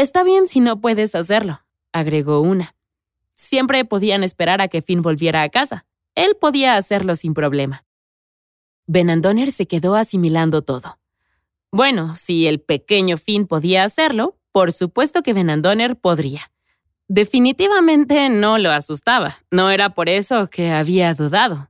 Está 0.00 0.24
bien 0.24 0.48
si 0.48 0.60
no 0.60 0.80
puedes 0.80 1.14
hacerlo, 1.14 1.60
agregó 1.92 2.40
una. 2.40 2.74
Siempre 3.34 3.84
podían 3.84 4.24
esperar 4.24 4.62
a 4.62 4.68
que 4.68 4.80
Finn 4.80 5.02
volviera 5.02 5.42
a 5.42 5.50
casa. 5.50 5.84
Él 6.14 6.38
podía 6.40 6.76
hacerlo 6.76 7.14
sin 7.14 7.34
problema. 7.34 7.84
Benandoner 8.86 9.52
se 9.52 9.66
quedó 9.66 9.96
asimilando 9.96 10.62
todo. 10.62 10.98
Bueno, 11.70 12.16
si 12.16 12.46
el 12.46 12.62
pequeño 12.62 13.18
Finn 13.18 13.46
podía 13.46 13.84
hacerlo, 13.84 14.38
por 14.52 14.72
supuesto 14.72 15.22
que 15.22 15.34
Benandoner 15.34 15.96
podría. 15.96 16.50
Definitivamente 17.06 18.30
no 18.30 18.56
lo 18.56 18.70
asustaba. 18.70 19.44
No 19.50 19.68
era 19.68 19.90
por 19.90 20.08
eso 20.08 20.48
que 20.48 20.70
había 20.70 21.12
dudado. 21.12 21.68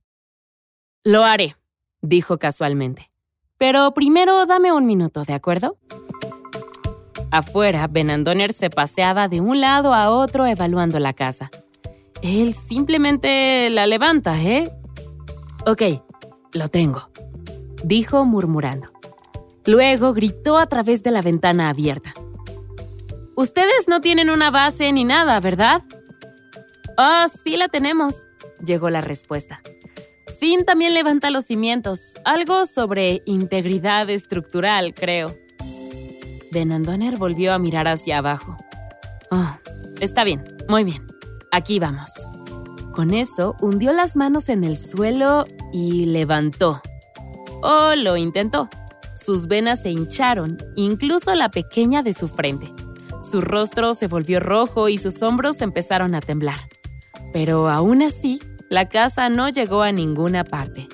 Lo 1.03 1.25
haré, 1.25 1.57
dijo 2.01 2.39
casualmente. 2.39 3.11
Pero 3.57 3.93
primero 3.93 4.45
dame 4.45 4.71
un 4.71 4.85
minuto, 4.85 5.25
¿de 5.25 5.33
acuerdo? 5.33 5.77
Afuera, 7.31 7.87
Benandoner 7.87 8.51
se 8.51 8.69
paseaba 8.69 9.29
de 9.29 9.39
un 9.39 9.61
lado 9.61 9.93
a 9.93 10.09
otro 10.09 10.45
evaluando 10.45 10.99
la 10.99 11.13
casa. 11.13 11.49
Él 12.21 12.53
simplemente 12.53 13.69
la 13.69 13.87
levanta, 13.87 14.39
¿eh? 14.41 14.69
Ok, 15.65 15.81
lo 16.53 16.67
tengo, 16.67 17.09
dijo 17.83 18.25
murmurando. 18.25 18.91
Luego 19.65 20.13
gritó 20.13 20.57
a 20.57 20.67
través 20.67 21.03
de 21.03 21.11
la 21.11 21.21
ventana 21.21 21.69
abierta. 21.69 22.13
Ustedes 23.35 23.87
no 23.87 24.01
tienen 24.01 24.29
una 24.29 24.51
base 24.51 24.91
ni 24.91 25.05
nada, 25.05 25.39
¿verdad? 25.39 25.83
Oh, 26.97 27.25
sí 27.43 27.55
la 27.55 27.69
tenemos, 27.69 28.27
llegó 28.63 28.89
la 28.89 29.01
respuesta. 29.01 29.61
Finn 30.37 30.65
también 30.65 30.93
levanta 30.93 31.29
los 31.29 31.45
cimientos, 31.45 32.15
algo 32.25 32.65
sobre 32.65 33.21
integridad 33.25 34.09
estructural, 34.09 34.93
creo. 34.93 35.40
Benandoner 36.51 37.17
volvió 37.17 37.53
a 37.53 37.59
mirar 37.59 37.87
hacia 37.87 38.17
abajo. 38.17 38.57
Oh, 39.31 39.55
está 40.01 40.23
bien, 40.25 40.45
muy 40.67 40.83
bien. 40.83 41.01
Aquí 41.51 41.79
vamos. 41.79 42.11
Con 42.93 43.13
eso, 43.13 43.55
hundió 43.61 43.93
las 43.93 44.17
manos 44.17 44.49
en 44.49 44.65
el 44.65 44.77
suelo 44.77 45.45
y 45.71 46.05
levantó. 46.05 46.81
O 47.61 47.95
lo 47.95 48.17
intentó. 48.17 48.69
Sus 49.13 49.47
venas 49.47 49.81
se 49.81 49.91
hincharon, 49.91 50.57
incluso 50.75 51.33
la 51.35 51.49
pequeña 51.49 52.03
de 52.03 52.13
su 52.13 52.27
frente. 52.27 52.73
Su 53.21 53.39
rostro 53.39 53.93
se 53.93 54.07
volvió 54.07 54.39
rojo 54.39 54.89
y 54.89 54.97
sus 54.97 55.21
hombros 55.21 55.61
empezaron 55.61 56.15
a 56.15 56.21
temblar. 56.21 56.59
Pero 57.31 57.69
aún 57.69 58.01
así, 58.01 58.41
la 58.69 58.89
casa 58.89 59.29
no 59.29 59.47
llegó 59.47 59.83
a 59.83 59.91
ninguna 59.91 60.43
parte. 60.43 60.89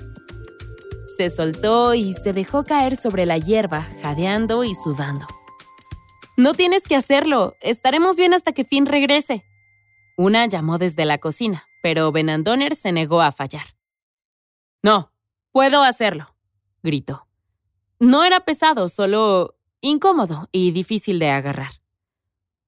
Se 1.16 1.30
soltó 1.30 1.94
y 1.94 2.12
se 2.12 2.32
dejó 2.32 2.62
caer 2.62 2.96
sobre 2.96 3.26
la 3.26 3.38
hierba, 3.38 3.88
jadeando 4.02 4.62
y 4.62 4.72
sudando. 4.74 5.26
No 6.38 6.54
tienes 6.54 6.86
que 6.86 6.94
hacerlo. 6.94 7.56
Estaremos 7.60 8.16
bien 8.16 8.32
hasta 8.32 8.52
que 8.52 8.62
Finn 8.62 8.86
regrese. 8.86 9.44
Una 10.16 10.46
llamó 10.46 10.78
desde 10.78 11.04
la 11.04 11.18
cocina, 11.18 11.66
pero 11.82 12.12
Benandoner 12.12 12.76
se 12.76 12.92
negó 12.92 13.20
a 13.20 13.32
fallar. 13.32 13.74
No, 14.80 15.12
puedo 15.50 15.82
hacerlo, 15.82 16.36
gritó. 16.80 17.26
No 17.98 18.22
era 18.22 18.38
pesado, 18.44 18.88
solo 18.88 19.58
incómodo 19.80 20.48
y 20.52 20.70
difícil 20.70 21.18
de 21.18 21.28
agarrar. 21.30 21.82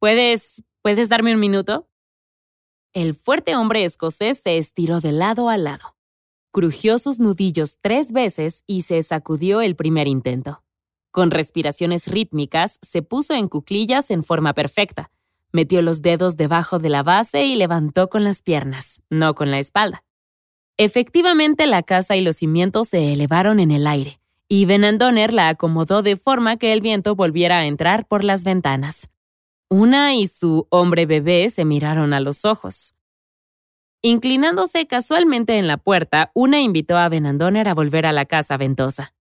¿Puedes... 0.01 0.65
¿Puedes 0.83 1.11
darme 1.11 1.35
un 1.35 1.41
minuto? 1.41 1.89
El 2.95 3.15
fuerte 3.15 3.55
hombre 3.55 3.85
escocés 3.85 4.41
se 4.41 4.57
estiró 4.57 5.01
de 5.01 5.13
lado 5.13 5.51
a 5.51 5.59
lado. 5.59 5.95
Crujió 6.51 6.99
sus 6.99 7.21
nudillos 7.21 7.77
tres 7.83 8.11
veces 8.11 8.65
y 8.67 8.83
se 8.83 9.03
sacudió 9.03 9.61
el 9.61 9.77
primer 9.77 10.09
intento. 10.09 10.65
Con 11.11 11.31
respiraciones 11.31 12.07
rítmicas, 12.07 12.79
se 12.83 13.03
puso 13.03 13.35
en 13.35 13.49
cuclillas 13.49 14.11
en 14.11 14.23
forma 14.23 14.55
perfecta. 14.55 15.11
Metió 15.53 15.83
los 15.83 16.03
dedos 16.03 16.37
debajo 16.37 16.79
de 16.79 16.89
la 16.89 17.03
base 17.03 17.45
y 17.45 17.57
levantó 17.57 18.09
con 18.09 18.25
las 18.25 18.43
piernas, 18.43 19.03
no 19.11 19.35
con 19.35 19.51
la 19.51 19.59
espalda. 19.59 20.05
Efectivamente, 20.77 21.67
la 21.67 21.83
casa 21.83 22.17
y 22.17 22.21
los 22.21 22.37
cimientos 22.37 22.89
se 22.89 23.13
elevaron 23.13 23.61
en 23.61 23.71
el 23.71 23.87
aire 23.87 24.21
y 24.53 24.65
Benandoner 24.65 25.33
la 25.33 25.49
acomodó 25.49 26.03
de 26.03 26.17
forma 26.17 26.57
que 26.57 26.73
el 26.73 26.81
viento 26.81 27.15
volviera 27.15 27.59
a 27.59 27.67
entrar 27.67 28.09
por 28.09 28.25
las 28.25 28.43
ventanas. 28.43 29.09
Una 29.69 30.17
y 30.17 30.27
su 30.27 30.67
hombre 30.71 31.07
bebé 31.07 31.51
se 31.51 31.65
miraron 31.65 32.13
a 32.13 32.19
los 32.19 32.45
ojos. 32.45 32.95
Inclinándose 34.03 34.89
casualmente 34.89 35.57
en 35.57 35.69
la 35.69 35.77
puerta, 35.77 36.33
una 36.35 36.61
invitó 36.61 36.97
a 36.97 37.09
Benandoner 37.09 37.69
a 37.69 37.75
volver 37.75 38.07
a 38.07 38.13
la 38.13 38.25
casa 38.25 38.57
ventosa. 38.57 39.15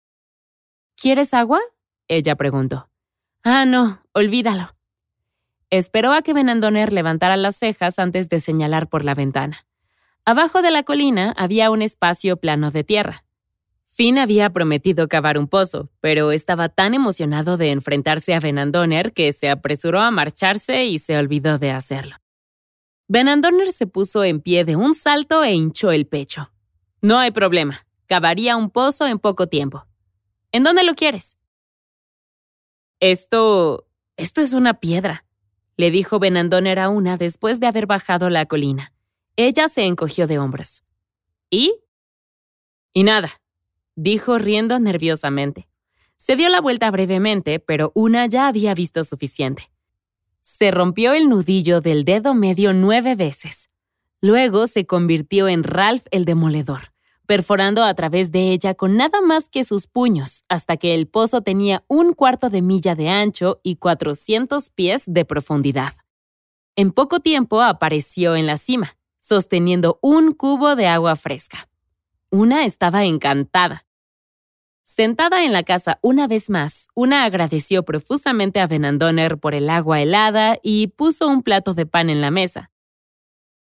¿Quieres 0.95 1.35
agua? 1.35 1.59
Ella 2.09 2.35
preguntó. 2.35 2.89
Ah, 3.43 3.65
no, 3.65 4.01
olvídalo. 4.11 4.75
Esperó 5.69 6.11
a 6.11 6.23
que 6.23 6.33
Benandoner 6.33 6.91
levantara 6.91 7.37
las 7.37 7.55
cejas 7.55 7.99
antes 7.99 8.27
de 8.27 8.41
señalar 8.41 8.89
por 8.89 9.05
la 9.05 9.13
ventana. 9.13 9.65
Abajo 10.25 10.61
de 10.61 10.71
la 10.71 10.83
colina 10.83 11.33
había 11.37 11.71
un 11.71 11.81
espacio 11.81 12.37
plano 12.37 12.71
de 12.71 12.83
tierra. 12.83 13.23
Finn 13.85 14.17
había 14.17 14.49
prometido 14.49 15.07
cavar 15.07 15.37
un 15.37 15.47
pozo, 15.47 15.89
pero 16.01 16.31
estaba 16.31 16.69
tan 16.69 16.93
emocionado 16.93 17.57
de 17.57 17.71
enfrentarse 17.71 18.33
a 18.33 18.39
Benandoner 18.39 19.13
que 19.13 19.31
se 19.31 19.49
apresuró 19.49 20.01
a 20.01 20.11
marcharse 20.11 20.85
y 20.85 20.99
se 20.99 21.17
olvidó 21.17 21.57
de 21.57 21.71
hacerlo. 21.71 22.15
Benandoner 23.07 23.71
se 23.71 23.87
puso 23.87 24.23
en 24.23 24.41
pie 24.41 24.65
de 24.65 24.75
un 24.75 24.93
salto 24.93 25.43
e 25.43 25.53
hinchó 25.53 25.91
el 25.91 26.05
pecho. 26.05 26.51
No 27.01 27.17
hay 27.17 27.31
problema, 27.31 27.87
cavaría 28.05 28.55
un 28.55 28.69
pozo 28.69 29.07
en 29.07 29.17
poco 29.17 29.47
tiempo. 29.47 29.85
¿En 30.51 30.63
dónde 30.63 30.83
lo 30.83 30.93
quieres? 30.93 31.38
Esto... 32.99 33.87
esto 34.17 34.41
es 34.41 34.53
una 34.53 34.75
piedra, 34.75 35.25
le 35.77 35.91
dijo 35.91 36.19
Benandoner 36.19 36.79
a 36.79 36.89
una 36.89 37.17
después 37.17 37.59
de 37.59 37.67
haber 37.67 37.85
bajado 37.85 38.29
la 38.29 38.45
colina. 38.45 38.93
Ella 39.37 39.69
se 39.69 39.85
encogió 39.85 40.27
de 40.27 40.37
hombros. 40.37 40.83
¿Y? 41.49 41.73
Y 42.93 43.03
nada, 43.03 43.41
dijo 43.95 44.37
riendo 44.37 44.79
nerviosamente. 44.79 45.69
Se 46.17 46.35
dio 46.35 46.49
la 46.49 46.59
vuelta 46.59 46.91
brevemente, 46.91 47.59
pero 47.59 47.91
una 47.95 48.25
ya 48.27 48.47
había 48.47 48.73
visto 48.73 49.03
suficiente. 49.05 49.71
Se 50.41 50.71
rompió 50.71 51.13
el 51.13 51.29
nudillo 51.29 51.79
del 51.79 52.03
dedo 52.03 52.33
medio 52.33 52.73
nueve 52.73 53.15
veces. 53.15 53.69
Luego 54.19 54.67
se 54.67 54.85
convirtió 54.85 55.47
en 55.47 55.63
Ralph 55.63 56.05
el 56.11 56.25
demoledor, 56.25 56.91
perforando 57.29 57.83
a 57.83 57.93
través 57.93 58.31
de 58.31 58.51
ella 58.51 58.73
con 58.73 58.97
nada 58.97 59.21
más 59.21 59.49
que 59.49 59.63
sus 59.63 59.85
puños, 59.85 60.45
hasta 60.49 60.77
que 60.77 60.95
el 60.95 61.05
pozo 61.07 61.43
tenía 61.43 61.83
un 61.87 62.15
cuarto 62.15 62.49
de 62.49 62.63
milla 62.63 62.95
de 62.95 63.09
ancho 63.09 63.59
y 63.61 63.75
400 63.75 64.71
pies 64.71 65.03
de 65.05 65.25
profundidad. 65.25 65.93
En 66.75 66.91
poco 66.91 67.19
tiempo 67.19 67.61
apareció 67.61 68.35
en 68.35 68.47
la 68.47 68.57
cima, 68.57 68.97
sosteniendo 69.19 69.99
un 70.01 70.33
cubo 70.33 70.75
de 70.75 70.87
agua 70.87 71.15
fresca. 71.15 71.69
Una 72.31 72.65
estaba 72.65 73.05
encantada. 73.05 73.85
Sentada 74.83 75.45
en 75.45 75.53
la 75.53 75.61
casa 75.61 75.99
una 76.01 76.25
vez 76.25 76.49
más, 76.49 76.87
una 76.95 77.25
agradeció 77.25 77.85
profusamente 77.85 78.59
a 78.59 78.65
Benandoner 78.65 79.37
por 79.37 79.53
el 79.53 79.69
agua 79.69 80.01
helada 80.01 80.57
y 80.63 80.87
puso 80.87 81.27
un 81.27 81.43
plato 81.43 81.75
de 81.75 81.85
pan 81.85 82.09
en 82.09 82.21
la 82.21 82.31
mesa. 82.31 82.71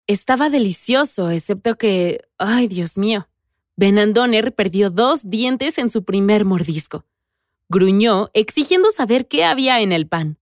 Estaba 0.07 0.51
delicioso, 0.51 1.31
excepto 1.31 1.77
que... 1.77 2.21
¡Ay, 2.37 2.69
Dios 2.69 2.99
mío! 2.99 3.27
Benandoner 3.77 4.55
perdió 4.55 4.91
dos 4.91 5.29
dientes 5.29 5.79
en 5.79 5.91
su 5.91 6.05
primer 6.05 6.45
mordisco. 6.45 7.05
Gruñó, 7.69 8.31
exigiendo 8.35 8.91
saber 8.91 9.27
qué 9.27 9.45
había 9.45 9.81
en 9.81 9.93
el 9.93 10.07
pan. 10.07 10.39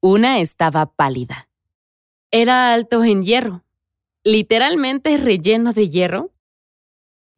Una 0.00 0.40
estaba 0.40 0.86
pálida. 0.86 1.48
Era 2.30 2.72
alto 2.72 3.04
en 3.04 3.24
hierro, 3.24 3.64
literalmente 4.24 5.16
relleno 5.16 5.72
de 5.72 5.88
hierro, 5.88 6.32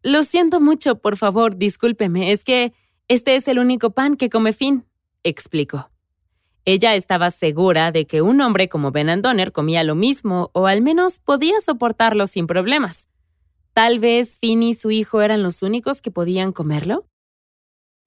lo 0.02 0.23
siento 0.23 0.61
mucho, 0.61 1.00
por 1.00 1.16
favor, 1.16 1.56
discúlpeme, 1.56 2.30
es 2.30 2.44
que 2.44 2.73
este 3.08 3.35
es 3.35 3.49
el 3.49 3.58
único 3.58 3.90
pan 3.90 4.16
que 4.16 4.30
come 4.30 4.52
Finn, 4.52 4.85
explicó. 5.25 5.90
Ella 6.64 6.94
estaba 6.94 7.30
segura 7.30 7.90
de 7.90 8.06
que 8.06 8.23
un 8.23 8.40
hombre 8.40 8.68
como 8.68 8.92
Ben 8.92 9.11
Andoner 9.11 9.50
comía 9.50 9.82
lo 9.82 9.97
mismo, 9.97 10.50
o 10.52 10.66
al 10.66 10.82
menos 10.82 11.18
podía 11.18 11.61
soportarlo 11.61 12.28
sin 12.28 12.47
problemas. 12.47 13.08
Tal 13.78 14.00
vez 14.00 14.40
Finn 14.40 14.64
y 14.64 14.75
su 14.75 14.90
hijo 14.90 15.23
eran 15.23 15.44
los 15.44 15.62
únicos 15.62 16.02
que 16.02 16.11
podían 16.11 16.50
comerlo. 16.50 17.06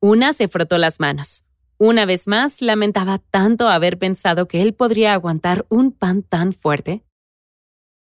Una 0.01 0.33
se 0.33 0.49
frotó 0.49 0.77
las 0.77 0.99
manos. 0.99 1.45
Una 1.77 2.03
vez 2.03 2.27
más, 2.27 2.61
lamentaba 2.61 3.19
tanto 3.19 3.69
haber 3.69 3.97
pensado 3.97 4.49
que 4.49 4.61
él 4.61 4.73
podría 4.73 5.13
aguantar 5.13 5.65
un 5.69 5.93
pan 5.93 6.23
tan 6.23 6.51
fuerte. 6.51 7.05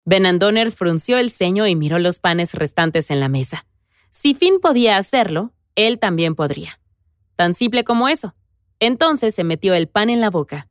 Ben 0.05 0.27
Andoner 0.27 0.73
frunció 0.73 1.17
el 1.19 1.31
ceño 1.31 1.65
y 1.69 1.77
miró 1.77 2.01
los 2.01 2.19
panes 2.19 2.55
restantes 2.55 3.09
en 3.09 3.21
la 3.21 3.29
mesa. 3.29 3.67
Si 4.11 4.35
Finn 4.35 4.59
podía 4.59 4.97
hacerlo, 4.97 5.53
él 5.77 6.01
también 6.01 6.35
podría. 6.35 6.81
Tan 7.37 7.55
simple 7.55 7.85
como 7.85 8.09
eso. 8.09 8.35
Entonces 8.81 9.33
se 9.33 9.45
metió 9.45 9.75
el 9.75 9.87
pan 9.87 10.11
en 10.11 10.21
la 10.21 10.31
boca 10.31 10.69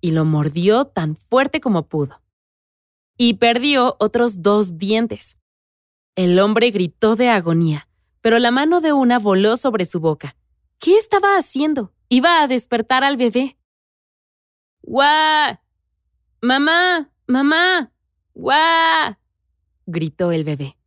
y 0.00 0.12
lo 0.12 0.24
mordió 0.24 0.84
tan 0.84 1.16
fuerte 1.16 1.60
como 1.60 1.88
pudo. 1.88 2.22
Y 3.16 3.34
perdió 3.34 3.96
otros 3.98 4.42
dos 4.42 4.78
dientes. 4.78 5.38
El 6.16 6.38
hombre 6.38 6.70
gritó 6.70 7.14
de 7.14 7.28
agonía, 7.28 7.88
pero 8.22 8.38
la 8.38 8.50
mano 8.50 8.80
de 8.80 8.94
una 8.94 9.18
voló 9.18 9.58
sobre 9.58 9.84
su 9.84 10.00
boca. 10.00 10.34
¿Qué 10.78 10.96
estaba 10.96 11.36
haciendo? 11.36 11.92
Iba 12.08 12.42
a 12.42 12.48
despertar 12.48 13.04
al 13.04 13.18
bebé. 13.18 13.58
¡Guau! 14.80 15.58
¡Mamá! 16.40 17.10
¡Mamá! 17.26 17.92
¡Guau! 18.32 19.14
gritó 19.84 20.32
el 20.32 20.44
bebé. 20.44 20.78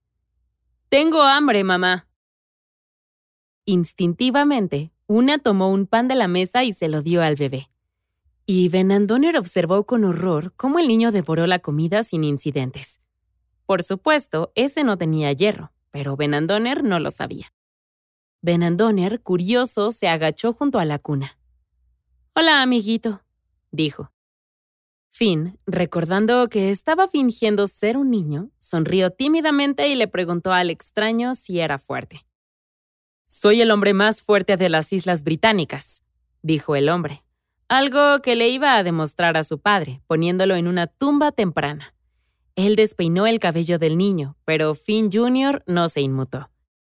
Tengo 0.89 1.21
hambre, 1.21 1.63
mamá. 1.63 2.07
Instintivamente, 3.65 4.91
una 5.05 5.37
tomó 5.37 5.69
un 5.69 5.85
pan 5.85 6.07
de 6.07 6.15
la 6.15 6.27
mesa 6.27 6.63
y 6.63 6.73
se 6.73 6.87
lo 6.87 7.03
dio 7.03 7.21
al 7.21 7.35
bebé. 7.35 7.69
Y 8.47 8.69
Benandoner 8.69 9.37
observó 9.37 9.85
con 9.85 10.05
horror 10.05 10.53
cómo 10.55 10.79
el 10.79 10.87
niño 10.87 11.11
devoró 11.11 11.45
la 11.45 11.59
comida 11.59 12.01
sin 12.01 12.23
incidentes. 12.23 12.99
Por 13.69 13.83
supuesto, 13.83 14.51
ese 14.55 14.83
no 14.83 14.97
tenía 14.97 15.31
hierro, 15.31 15.71
pero 15.91 16.17
Benandoner 16.17 16.83
no 16.83 16.99
lo 16.99 17.11
sabía. 17.11 17.53
Benandoner, 18.41 19.21
curioso, 19.21 19.91
se 19.91 20.07
agachó 20.07 20.53
junto 20.53 20.79
a 20.79 20.85
la 20.85 20.97
cuna. 20.97 21.37
Hola, 22.33 22.63
amiguito, 22.63 23.21
dijo. 23.69 24.11
Finn, 25.11 25.59
recordando 25.67 26.49
que 26.49 26.71
estaba 26.71 27.07
fingiendo 27.07 27.67
ser 27.67 27.95
un 27.95 28.09
niño, 28.09 28.49
sonrió 28.57 29.11
tímidamente 29.11 29.87
y 29.87 29.93
le 29.93 30.07
preguntó 30.07 30.51
al 30.51 30.71
extraño 30.71 31.35
si 31.35 31.59
era 31.59 31.77
fuerte. 31.77 32.25
Soy 33.27 33.61
el 33.61 33.69
hombre 33.69 33.93
más 33.93 34.23
fuerte 34.23 34.57
de 34.57 34.69
las 34.69 34.91
Islas 34.93 35.23
Británicas, 35.23 36.01
dijo 36.41 36.75
el 36.75 36.89
hombre, 36.89 37.23
algo 37.67 38.23
que 38.23 38.35
le 38.35 38.49
iba 38.49 38.77
a 38.77 38.83
demostrar 38.83 39.37
a 39.37 39.43
su 39.43 39.59
padre, 39.59 40.01
poniéndolo 40.07 40.55
en 40.55 40.67
una 40.67 40.87
tumba 40.87 41.31
temprana. 41.31 41.93
Él 42.59 42.75
despeinó 42.75 43.25
el 43.25 43.39
cabello 43.39 43.79
del 43.79 43.97
niño, 43.97 44.35
pero 44.43 44.75
Finn 44.75 45.09
Jr. 45.09 45.63
no 45.65 45.87
se 45.87 46.01
inmutó. 46.01 46.49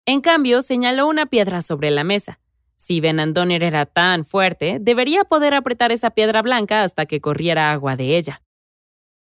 En 0.05 0.21
cambio, 0.21 0.61
señaló 0.61 1.07
una 1.07 1.27
piedra 1.27 1.63
sobre 1.63 1.93
la 1.93 2.03
mesa. 2.03 2.41
Si 2.75 3.01
Benandoner 3.01 3.63
era 3.63 3.87
tan 3.87 4.25
fuerte, 4.25 4.79
debería 4.81 5.23
poder 5.23 5.55
apretar 5.55 5.93
esa 5.93 6.11
piedra 6.11 6.43
blanca 6.43 6.83
hasta 6.83 7.07
que 7.07 7.21
corriera 7.21 7.71
agua 7.71 7.95
de 7.95 8.17
ella. 8.17 8.43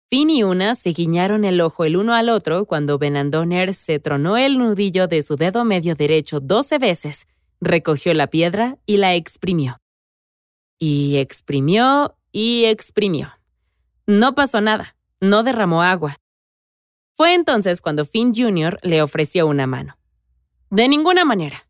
Finn 0.09 0.29
y 0.29 0.43
Una 0.43 0.75
se 0.75 0.91
guiñaron 0.91 1.43
el 1.43 1.59
ojo 1.59 1.83
el 1.83 1.97
uno 1.97 2.13
al 2.13 2.29
otro 2.29 2.65
cuando 2.65 2.97
Benandoner 2.97 3.73
se 3.73 3.99
tronó 3.99 4.37
el 4.37 4.57
nudillo 4.57 5.07
de 5.07 5.23
su 5.23 5.35
dedo 5.35 5.65
medio 5.65 5.95
derecho 5.95 6.39
doce 6.39 6.77
veces, 6.77 7.27
recogió 7.59 8.13
la 8.13 8.27
piedra 8.27 8.77
y 8.85 8.95
la 8.95 9.15
exprimió. 9.15 9.81
Y 10.79 11.17
exprimió 11.17 12.15
y 12.31 12.63
exprimió. 12.67 13.33
No 14.07 14.33
pasó 14.33 14.61
nada, 14.61 14.95
no 15.19 15.43
derramó 15.43 15.83
agua. 15.83 16.20
Fue 17.13 17.33
entonces 17.33 17.81
cuando 17.81 18.05
Finn 18.05 18.33
Jr. 18.33 18.79
le 18.81 19.01
ofreció 19.01 19.47
una 19.47 19.67
mano. 19.67 19.97
De 20.69 20.87
ninguna 20.87 21.25
manera. 21.25 21.67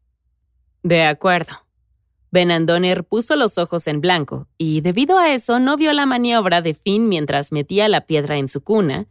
De 0.83 1.03
acuerdo. 1.03 1.65
Benandoner 2.31 3.03
puso 3.03 3.35
los 3.35 3.57
ojos 3.57 3.87
en 3.87 3.99
blanco 3.99 4.47
y 4.57 4.81
debido 4.81 5.17
a 5.17 5.33
eso 5.33 5.59
no 5.59 5.75
vio 5.75 5.91
la 5.91 6.05
maniobra 6.05 6.61
de 6.61 6.73
Finn 6.73 7.09
mientras 7.09 7.51
metía 7.51 7.89
la 7.89 8.05
piedra 8.05 8.37
en 8.37 8.47
su 8.47 8.61
cuna 8.61 9.07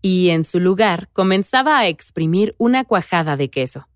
y 0.00 0.30
en 0.30 0.44
su 0.44 0.58
lugar 0.58 1.08
comenzaba 1.12 1.78
a 1.78 1.86
exprimir 1.88 2.54
una 2.58 2.84
cuajada 2.84 3.36
de 3.36 3.50
queso. 3.50 3.88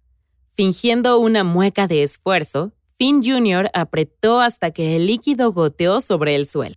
Fingiendo 0.53 1.19
una 1.19 1.43
mueca 1.43 1.87
de 1.87 2.03
esfuerzo, 2.03 2.73
Finn 2.97 3.23
Jr. 3.23 3.71
apretó 3.75 4.41
hasta 4.41 4.71
que 4.71 4.97
el 4.97 5.07
líquido 5.07 5.53
goteó 5.53 6.01
sobre 6.01 6.35
el 6.35 6.47
suelo. 6.47 6.77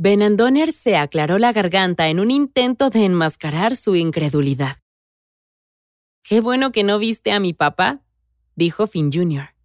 Benandoner 0.00 0.70
se 0.72 0.96
aclaró 0.96 1.40
la 1.40 1.52
garganta 1.52 2.06
en 2.06 2.20
un 2.20 2.30
intento 2.30 2.88
de 2.88 3.04
enmascarar 3.04 3.74
su 3.74 3.96
incredulidad. 3.96 4.76
Qué 6.22 6.40
bueno 6.40 6.70
que 6.70 6.84
no 6.84 7.00
viste 7.00 7.32
a 7.32 7.40
mi 7.40 7.52
papá, 7.52 8.00
dijo 8.54 8.86
Finn 8.86 9.10
Jr. 9.12 9.56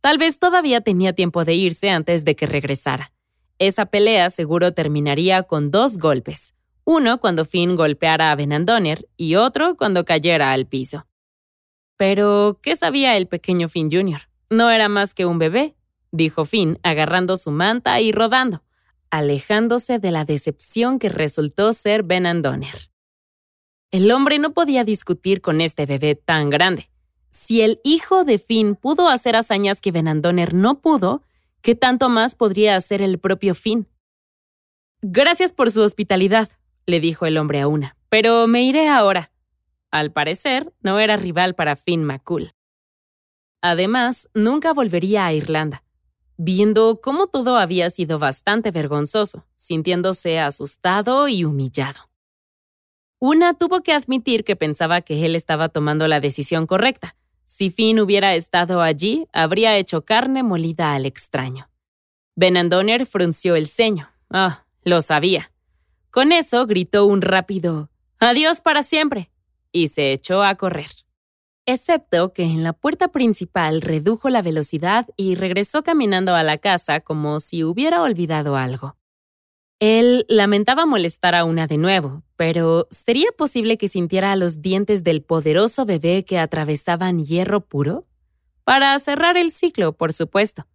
Tal 0.00 0.18
vez 0.18 0.38
todavía 0.38 0.82
tenía 0.82 1.14
tiempo 1.14 1.44
de 1.44 1.54
irse 1.54 1.90
antes 1.90 2.24
de 2.24 2.36
que 2.36 2.46
regresara. 2.46 3.12
Esa 3.58 3.86
pelea 3.86 4.30
seguro 4.30 4.72
terminaría 4.72 5.42
con 5.42 5.72
dos 5.72 5.98
golpes, 5.98 6.54
uno 6.84 7.18
cuando 7.18 7.44
Finn 7.44 7.74
golpeara 7.74 8.30
a 8.30 8.36
Benandoner 8.36 9.08
y 9.16 9.34
otro 9.34 9.76
cuando 9.76 10.04
cayera 10.04 10.52
al 10.52 10.66
piso. 10.68 11.08
Pero, 11.96 12.60
¿qué 12.62 12.76
sabía 12.76 13.16
el 13.16 13.26
pequeño 13.26 13.68
Finn 13.68 13.90
Jr.? 13.90 14.28
No 14.48 14.70
era 14.70 14.88
más 14.88 15.12
que 15.12 15.26
un 15.26 15.40
bebé, 15.40 15.74
dijo 16.12 16.44
Finn, 16.44 16.78
agarrando 16.84 17.36
su 17.36 17.50
manta 17.50 18.00
y 18.00 18.12
rodando, 18.12 18.62
alejándose 19.12 19.98
de 19.98 20.10
la 20.10 20.24
decepción 20.24 20.98
que 20.98 21.10
resultó 21.10 21.74
ser 21.74 22.02
Benandoner. 22.02 22.90
El 23.90 24.10
hombre 24.10 24.38
no 24.38 24.54
podía 24.54 24.84
discutir 24.84 25.42
con 25.42 25.60
este 25.60 25.84
bebé 25.84 26.14
tan 26.14 26.48
grande. 26.48 26.88
Si 27.30 27.60
el 27.60 27.78
hijo 27.84 28.24
de 28.24 28.38
Finn 28.38 28.74
pudo 28.74 29.10
hacer 29.10 29.36
hazañas 29.36 29.82
que 29.82 29.92
Benandoner 29.92 30.54
no 30.54 30.80
pudo, 30.80 31.22
¿qué 31.60 31.74
tanto 31.74 32.08
más 32.08 32.34
podría 32.34 32.74
hacer 32.74 33.02
el 33.02 33.18
propio 33.18 33.54
Finn? 33.54 33.86
Gracias 35.02 35.52
por 35.52 35.70
su 35.70 35.82
hospitalidad, 35.82 36.48
le 36.86 36.98
dijo 36.98 37.26
el 37.26 37.36
hombre 37.36 37.60
a 37.60 37.68
una, 37.68 37.96
pero 38.08 38.46
me 38.46 38.62
iré 38.62 38.88
ahora. 38.88 39.30
Al 39.90 40.10
parecer, 40.10 40.72
no 40.80 40.98
era 40.98 41.18
rival 41.18 41.54
para 41.54 41.76
Finn 41.76 42.02
McCool. 42.02 42.54
Además, 43.60 44.30
nunca 44.32 44.72
volvería 44.72 45.26
a 45.26 45.34
Irlanda. 45.34 45.84
Viendo 46.36 47.00
cómo 47.02 47.26
todo 47.26 47.56
había 47.56 47.90
sido 47.90 48.18
bastante 48.18 48.70
vergonzoso, 48.70 49.44
sintiéndose 49.56 50.40
asustado 50.40 51.28
y 51.28 51.44
humillado. 51.44 52.08
Una 53.18 53.54
tuvo 53.54 53.82
que 53.82 53.92
admitir 53.92 54.44
que 54.44 54.56
pensaba 54.56 55.00
que 55.00 55.24
él 55.24 55.36
estaba 55.36 55.68
tomando 55.68 56.08
la 56.08 56.20
decisión 56.20 56.66
correcta. 56.66 57.14
Si 57.44 57.70
Finn 57.70 58.00
hubiera 58.00 58.34
estado 58.34 58.82
allí, 58.82 59.26
habría 59.32 59.76
hecho 59.76 60.04
carne 60.04 60.42
molida 60.42 60.94
al 60.94 61.06
extraño. 61.06 61.68
Benandoner 62.34 63.06
frunció 63.06 63.54
el 63.56 63.66
ceño. 63.66 64.10
Ah, 64.30 64.64
lo 64.82 65.02
sabía. 65.02 65.52
Con 66.10 66.32
eso 66.32 66.66
gritó 66.66 67.06
un 67.06 67.22
rápido 67.22 67.90
Adiós 68.24 68.60
para 68.60 68.84
siempre 68.84 69.32
y 69.72 69.88
se 69.88 70.12
echó 70.12 70.44
a 70.44 70.54
correr. 70.54 70.90
Excepto 71.64 72.32
que 72.32 72.42
en 72.42 72.64
la 72.64 72.72
puerta 72.72 73.08
principal 73.08 73.82
redujo 73.82 74.28
la 74.30 74.42
velocidad 74.42 75.06
y 75.16 75.36
regresó 75.36 75.84
caminando 75.84 76.34
a 76.34 76.42
la 76.42 76.58
casa 76.58 77.00
como 77.00 77.38
si 77.38 77.62
hubiera 77.62 78.02
olvidado 78.02 78.56
algo. 78.56 78.96
Él 79.78 80.26
lamentaba 80.28 80.86
molestar 80.86 81.34
a 81.34 81.44
una 81.44 81.66
de 81.66 81.78
nuevo, 81.78 82.22
pero 82.36 82.88
¿sería 82.90 83.30
posible 83.36 83.78
que 83.78 83.88
sintiera 83.88 84.34
los 84.36 84.60
dientes 84.60 85.04
del 85.04 85.22
poderoso 85.22 85.84
bebé 85.84 86.24
que 86.24 86.38
atravesaban 86.38 87.24
hierro 87.24 87.60
puro? 87.60 88.04
Para 88.64 88.98
cerrar 88.98 89.36
el 89.36 89.52
ciclo, 89.52 89.92
por 89.92 90.12
supuesto. 90.12 90.66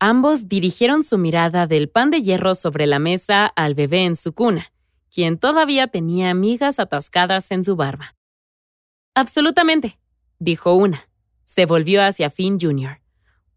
Ambos 0.00 0.48
dirigieron 0.48 1.04
su 1.04 1.16
mirada 1.16 1.66
del 1.66 1.88
pan 1.88 2.10
de 2.10 2.22
hierro 2.22 2.54
sobre 2.54 2.86
la 2.86 2.98
mesa 2.98 3.46
al 3.46 3.74
bebé 3.74 4.04
en 4.04 4.14
su 4.14 4.34
cuna, 4.34 4.72
quien 5.10 5.38
todavía 5.38 5.86
tenía 5.86 6.34
migas 6.34 6.78
atascadas 6.80 7.50
en 7.50 7.64
su 7.64 7.76
barba. 7.76 8.15
Absolutamente, 9.16 9.98
dijo 10.38 10.74
una. 10.74 11.08
Se 11.42 11.64
volvió 11.64 12.04
hacia 12.04 12.28
Finn 12.28 12.58
Jr. 12.60 13.00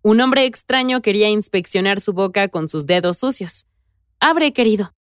Un 0.01 0.21
hombre 0.21 0.45
extraño 0.45 1.01
quería 1.01 1.27
inspeccionar 1.27 1.99
su 1.99 2.13
boca 2.13 2.47
con 2.47 2.69
sus 2.69 2.85
dedos 2.85 3.17
sucios. 3.17 3.67
Abre, 4.21 4.53
querido. 4.53 4.93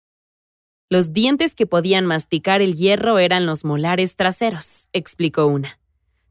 Los 0.89 1.13
dientes 1.13 1.53
que 1.53 1.67
podían 1.67 2.07
masticar 2.07 2.63
el 2.63 2.75
hierro 2.75 3.19
eran 3.19 3.45
los 3.45 3.65
molares 3.65 4.15
traseros, 4.15 4.87
explicó 4.93 5.45
una. 5.45 5.79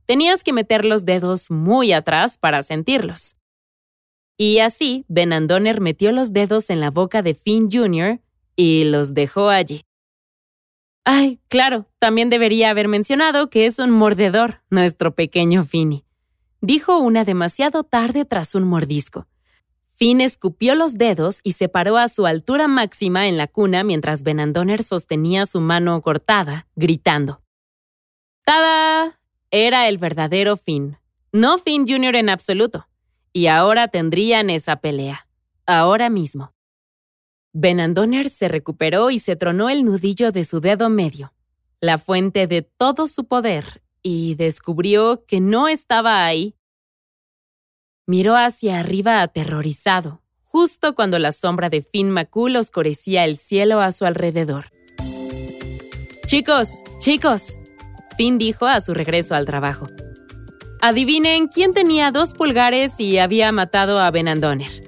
Tenías 0.07 0.43
que 0.43 0.53
meter 0.53 0.85
los 0.85 1.05
dedos 1.05 1.49
muy 1.53 1.93
atrás 1.93 2.37
para 2.37 2.65
sentirlos. 2.65 3.37
Y 4.37 4.59
así, 4.59 5.05
Ben 5.07 5.33
Andoner 5.33 5.81
metió 5.81 6.11
los 6.11 6.33
dedos 6.33 6.71
en 6.71 6.81
la 6.81 6.91
boca 6.91 7.23
de 7.23 7.35
Finn 7.35 7.69
Jr. 7.71 8.21
y 8.57 8.87
los 8.87 9.15
dejó 9.15 9.51
allí. 9.51 9.86
Ay, 11.09 11.38
claro, 11.47 11.87
también 12.01 12.31
debería 12.31 12.69
haber 12.69 12.88
mencionado 12.88 13.49
que 13.49 13.66
es 13.66 13.79
un 13.79 13.90
mordedor, 13.90 14.62
nuestro 14.71 15.14
pequeño 15.14 15.64
Finny. 15.64 16.05
Dijo 16.61 16.99
una 16.99 17.25
demasiado 17.25 17.85
tarde 17.85 18.25
tras 18.25 18.57
un 18.57 18.64
mordisco. 18.64 19.29
Finn 19.95 20.21
escupió 20.21 20.75
los 20.75 20.99
dedos 20.99 21.38
y 21.45 21.53
se 21.53 21.69
paró 21.69 21.97
a 21.97 22.09
su 22.09 22.27
altura 22.27 22.66
máxima 22.66 23.29
en 23.29 23.37
la 23.37 23.47
cuna 23.47 23.85
mientras 23.85 24.25
Benandoner 24.25 24.83
sostenía 24.83 25.47
su 25.47 25.61
mano 25.61 26.03
cortada, 26.03 26.66
gritando. 26.75 27.40
¡Tada! 28.45 29.21
Era 29.53 29.88
el 29.88 29.99
verdadero 29.99 30.57
Finn. 30.57 30.99
No 31.31 31.57
Finn 31.59 31.87
Jr. 31.87 32.16
en 32.16 32.31
absoluto. 32.31 32.88
Y 33.33 33.47
ahora 33.47 33.87
tendrían 33.87 34.51
esa 34.51 34.75
pelea. 34.81 35.29
Ahora 35.66 36.11
mismo. 36.11 36.53
Benandoner 37.59 38.29
se 38.29 38.49
recuperó 38.49 39.11
y 39.11 39.19
se 39.19 39.35
tronó 39.35 39.71
el 39.71 39.83
nudillo 39.83 40.31
de 40.31 40.45
su 40.45 40.61
dedo 40.61 40.90
medio, 40.90 41.33
la 41.81 41.97
fuente 41.97 42.47
de 42.47 42.61
todo 42.61 43.07
su 43.07 43.25
poder, 43.25 43.83
y 44.03 44.35
descubrió 44.35 45.25
que 45.27 45.40
no 45.40 45.66
estaba 45.66 46.27
ahí 46.27 46.55
Miró 48.09 48.37
hacia 48.37 48.79
arriba 48.79 49.21
aterrorizado, 49.21 50.23
justo 50.45 50.95
cuando 50.95 51.19
la 51.19 51.33
sombra 51.33 51.71
de 51.71 51.83
Finn 51.83 52.11
McCool 52.11 52.55
oscurecía 52.55 53.25
el 53.25 53.37
cielo 53.37 53.81
a 53.81 53.90
su 53.90 54.05
alrededor. 54.05 54.66
Chicos, 56.27 56.85
chicos, 57.01 57.59
Finn 58.16 58.38
dijo 58.38 58.66
a 58.66 58.81
su 58.81 58.95
regreso 58.95 59.35
al 59.35 59.45
trabajo. 59.45 59.88
Adivinen 60.81 61.49
quién 61.49 61.73
tenía 61.73 62.12
dos 62.12 62.33
pulgares 62.33 63.01
y 63.01 63.19
había 63.19 63.51
matado 63.51 63.99
a 63.99 64.11
Ben 64.12 64.29
Andoner. 64.29 64.86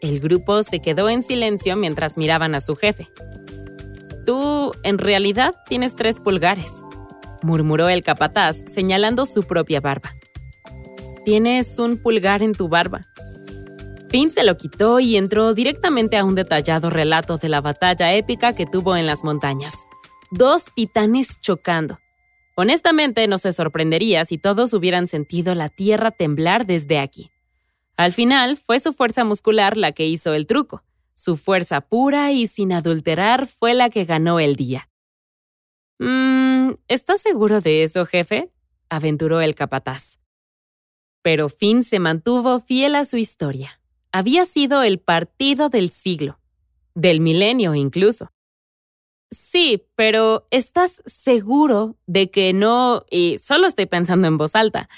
El 0.00 0.20
grupo 0.20 0.62
se 0.62 0.80
quedó 0.80 1.08
en 1.08 1.22
silencio 1.22 1.76
mientras 1.76 2.18
miraban 2.18 2.54
a 2.54 2.60
su 2.60 2.76
jefe. 2.76 3.08
Tú, 4.24 4.72
en 4.82 4.98
realidad, 4.98 5.54
tienes 5.66 5.96
tres 5.96 6.20
pulgares, 6.20 6.70
murmuró 7.42 7.88
el 7.88 8.02
capataz, 8.02 8.58
señalando 8.72 9.26
su 9.26 9.42
propia 9.42 9.80
barba. 9.80 10.12
Tienes 11.24 11.78
un 11.78 11.96
pulgar 11.96 12.42
en 12.42 12.52
tu 12.52 12.68
barba. 12.68 13.06
Finn 14.08 14.30
se 14.30 14.44
lo 14.44 14.56
quitó 14.56 15.00
y 15.00 15.16
entró 15.16 15.52
directamente 15.52 16.16
a 16.16 16.24
un 16.24 16.34
detallado 16.34 16.90
relato 16.90 17.36
de 17.36 17.48
la 17.48 17.60
batalla 17.60 18.14
épica 18.14 18.54
que 18.54 18.66
tuvo 18.66 18.96
en 18.96 19.06
las 19.06 19.24
montañas. 19.24 19.74
Dos 20.30 20.66
titanes 20.74 21.40
chocando. 21.40 21.98
Honestamente, 22.54 23.26
no 23.28 23.38
se 23.38 23.52
sorprendería 23.52 24.24
si 24.24 24.38
todos 24.38 24.72
hubieran 24.72 25.06
sentido 25.06 25.54
la 25.54 25.68
tierra 25.68 26.10
temblar 26.10 26.66
desde 26.66 26.98
aquí. 26.98 27.30
Al 27.98 28.12
final, 28.12 28.56
fue 28.56 28.78
su 28.78 28.92
fuerza 28.92 29.24
muscular 29.24 29.76
la 29.76 29.90
que 29.90 30.06
hizo 30.06 30.32
el 30.32 30.46
truco. 30.46 30.84
Su 31.14 31.36
fuerza 31.36 31.80
pura 31.80 32.30
y 32.30 32.46
sin 32.46 32.72
adulterar 32.72 33.48
fue 33.48 33.74
la 33.74 33.90
que 33.90 34.04
ganó 34.04 34.38
el 34.38 34.54
día. 34.54 34.88
Mmm, 35.98 36.74
¿estás 36.86 37.20
seguro 37.20 37.60
de 37.60 37.82
eso, 37.82 38.06
jefe? 38.06 38.52
aventuró 38.88 39.40
el 39.40 39.56
capataz. 39.56 40.20
Pero 41.22 41.48
Finn 41.48 41.82
se 41.82 41.98
mantuvo 41.98 42.60
fiel 42.60 42.94
a 42.94 43.04
su 43.04 43.16
historia. 43.16 43.80
Había 44.12 44.44
sido 44.44 44.84
el 44.84 45.00
partido 45.00 45.68
del 45.68 45.90
siglo, 45.90 46.38
del 46.94 47.20
milenio 47.20 47.74
incluso. 47.74 48.30
Sí, 49.32 49.88
pero 49.96 50.46
¿estás 50.52 51.02
seguro 51.04 51.98
de 52.06 52.30
que 52.30 52.52
no, 52.52 53.04
y 53.10 53.38
solo 53.38 53.66
estoy 53.66 53.86
pensando 53.86 54.28
en 54.28 54.38
voz 54.38 54.54
alta, 54.54 54.88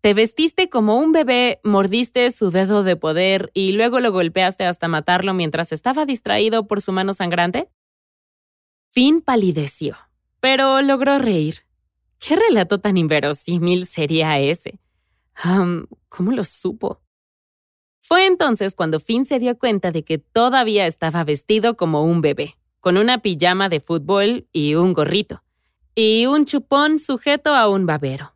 te 0.00 0.14
vestiste 0.14 0.70
como 0.70 0.98
un 0.98 1.12
bebé, 1.12 1.60
mordiste 1.62 2.30
su 2.30 2.50
dedo 2.50 2.82
de 2.82 2.96
poder 2.96 3.50
y 3.52 3.72
luego 3.72 4.00
lo 4.00 4.12
golpeaste 4.12 4.64
hasta 4.64 4.88
matarlo 4.88 5.34
mientras 5.34 5.72
estaba 5.72 6.06
distraído 6.06 6.66
por 6.66 6.80
su 6.80 6.92
mano 6.92 7.12
sangrante? 7.12 7.68
Finn 8.90 9.20
palideció, 9.20 9.96
pero 10.40 10.80
logró 10.80 11.18
reír. 11.18 11.66
¿Qué 12.18 12.36
relato 12.36 12.80
tan 12.80 12.96
inverosímil 12.96 13.86
sería 13.86 14.38
ese? 14.38 14.80
¿Cómo 16.08 16.32
lo 16.32 16.44
supo? 16.44 17.00
Fue 18.02 18.26
entonces 18.26 18.74
cuando 18.74 19.00
Finn 19.00 19.24
se 19.24 19.38
dio 19.38 19.58
cuenta 19.58 19.92
de 19.92 20.02
que 20.02 20.18
todavía 20.18 20.86
estaba 20.86 21.24
vestido 21.24 21.76
como 21.76 22.02
un 22.02 22.20
bebé, 22.20 22.58
con 22.80 22.96
una 22.96 23.22
pijama 23.22 23.68
de 23.68 23.80
fútbol 23.80 24.48
y 24.52 24.74
un 24.74 24.92
gorrito, 24.92 25.44
y 25.94 26.26
un 26.26 26.46
chupón 26.46 26.98
sujeto 26.98 27.54
a 27.54 27.68
un 27.68 27.86
babero. 27.86 28.34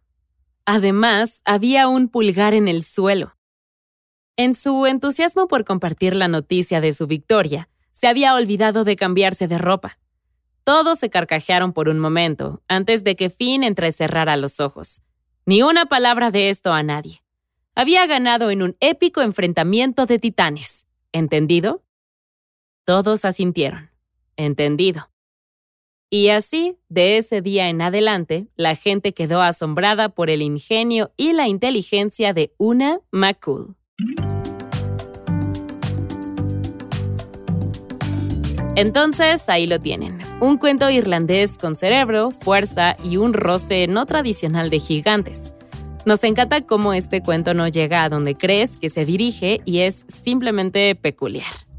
Además, 0.66 1.42
había 1.44 1.88
un 1.88 2.09
pulgar 2.09 2.55
en 2.55 2.68
el 2.68 2.85
suelo. 2.85 3.37
En 4.37 4.55
su 4.55 4.87
entusiasmo 4.87 5.46
por 5.46 5.64
compartir 5.64 6.16
la 6.16 6.29
noticia 6.29 6.81
de 6.81 6.92
su 6.92 7.07
victoria, 7.07 7.68
se 7.92 8.09
había 8.09 8.35
olvidado 8.35 8.85
de 8.85 8.96
cambiarse 8.96 9.46
de 9.46 9.59
ropa. 9.59 9.98
Todos 10.64 10.98
se 10.98 11.11
carcajearon 11.11 11.72
por 11.72 11.88
un 11.88 11.98
momento, 11.98 12.62
antes 12.66 13.05
de 13.05 13.16
que 13.16 13.31
Finn 13.31 13.62
entrecerrara 13.62 14.37
los 14.37 14.59
ojos. 14.61 15.03
Ni 15.46 15.62
una 15.62 15.87
palabra 15.87 16.31
de 16.31 16.48
esto 16.48 16.72
a 16.72 16.83
nadie. 16.83 17.22
Había 17.74 18.07
ganado 18.07 18.50
en 18.50 18.62
un 18.62 18.77
épico 18.81 19.20
enfrentamiento 19.20 20.07
de 20.07 20.18
titanes. 20.18 20.87
¿Entendido? 21.12 21.85
Todos 22.85 23.24
asintieron. 23.24 23.90
Entendido. 24.37 25.11
Y 26.14 26.29
así, 26.29 26.77
de 26.88 27.16
ese 27.16 27.40
día 27.40 27.68
en 27.68 27.83
adelante, 27.83 28.46
la 28.55 28.77
gente 28.77 29.12
quedó 29.12 29.42
asombrada 29.42 30.11
por 30.11 30.31
el 30.31 30.42
ingenio 30.42 31.11
y 31.16 31.33
la 31.33 31.48
inteligencia 31.48 32.33
de 32.33 32.53
una 32.57 33.00
McCool. 33.11 33.74
Entonces, 38.77 39.48
ahí 39.48 39.66
lo 39.66 39.81
tienen. 39.81 40.20
Un 40.40 40.57
cuento 40.57 40.88
irlandés 40.88 41.59
con 41.59 41.74
cerebro, 41.74 42.31
fuerza 42.31 42.94
y 43.03 43.16
un 43.16 43.33
roce 43.33 43.88
no 43.88 44.07
tradicional 44.07 44.70
de 44.70 44.79
gigantes. 44.79 45.53
Nos 46.07 46.22
encanta 46.22 46.61
cómo 46.61 46.94
este 46.94 47.24
cuento 47.24 47.55
no 47.55 47.66
llega 47.66 48.05
a 48.05 48.09
donde 48.09 48.37
crees 48.37 48.77
que 48.77 48.88
se 48.88 49.05
dirige 49.05 49.62
y 49.64 49.81
es 49.81 50.07
simplemente 50.07 50.94
peculiar. 50.94 51.73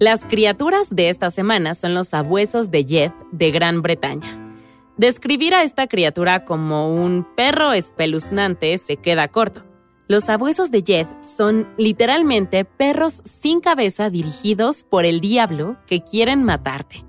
Las 0.00 0.26
criaturas 0.26 0.90
de 0.90 1.08
esta 1.08 1.30
semana 1.30 1.74
son 1.74 1.94
los 1.94 2.14
abuesos 2.14 2.72
de 2.72 2.84
Jeth 2.84 3.14
de 3.30 3.52
Gran 3.52 3.80
Bretaña. 3.80 4.56
Describir 4.96 5.54
a 5.54 5.62
esta 5.62 5.86
criatura 5.86 6.44
como 6.44 6.92
un 6.92 7.24
perro 7.36 7.72
espeluznante 7.72 8.76
se 8.78 8.96
queda 8.96 9.28
corto. 9.28 9.64
Los 10.08 10.28
abuesos 10.28 10.72
de 10.72 10.82
Jed 10.84 11.06
son 11.36 11.68
literalmente 11.78 12.64
perros 12.64 13.22
sin 13.24 13.60
cabeza 13.60 14.10
dirigidos 14.10 14.82
por 14.82 15.04
el 15.04 15.20
diablo 15.20 15.76
que 15.86 16.02
quieren 16.02 16.42
matarte. 16.42 17.04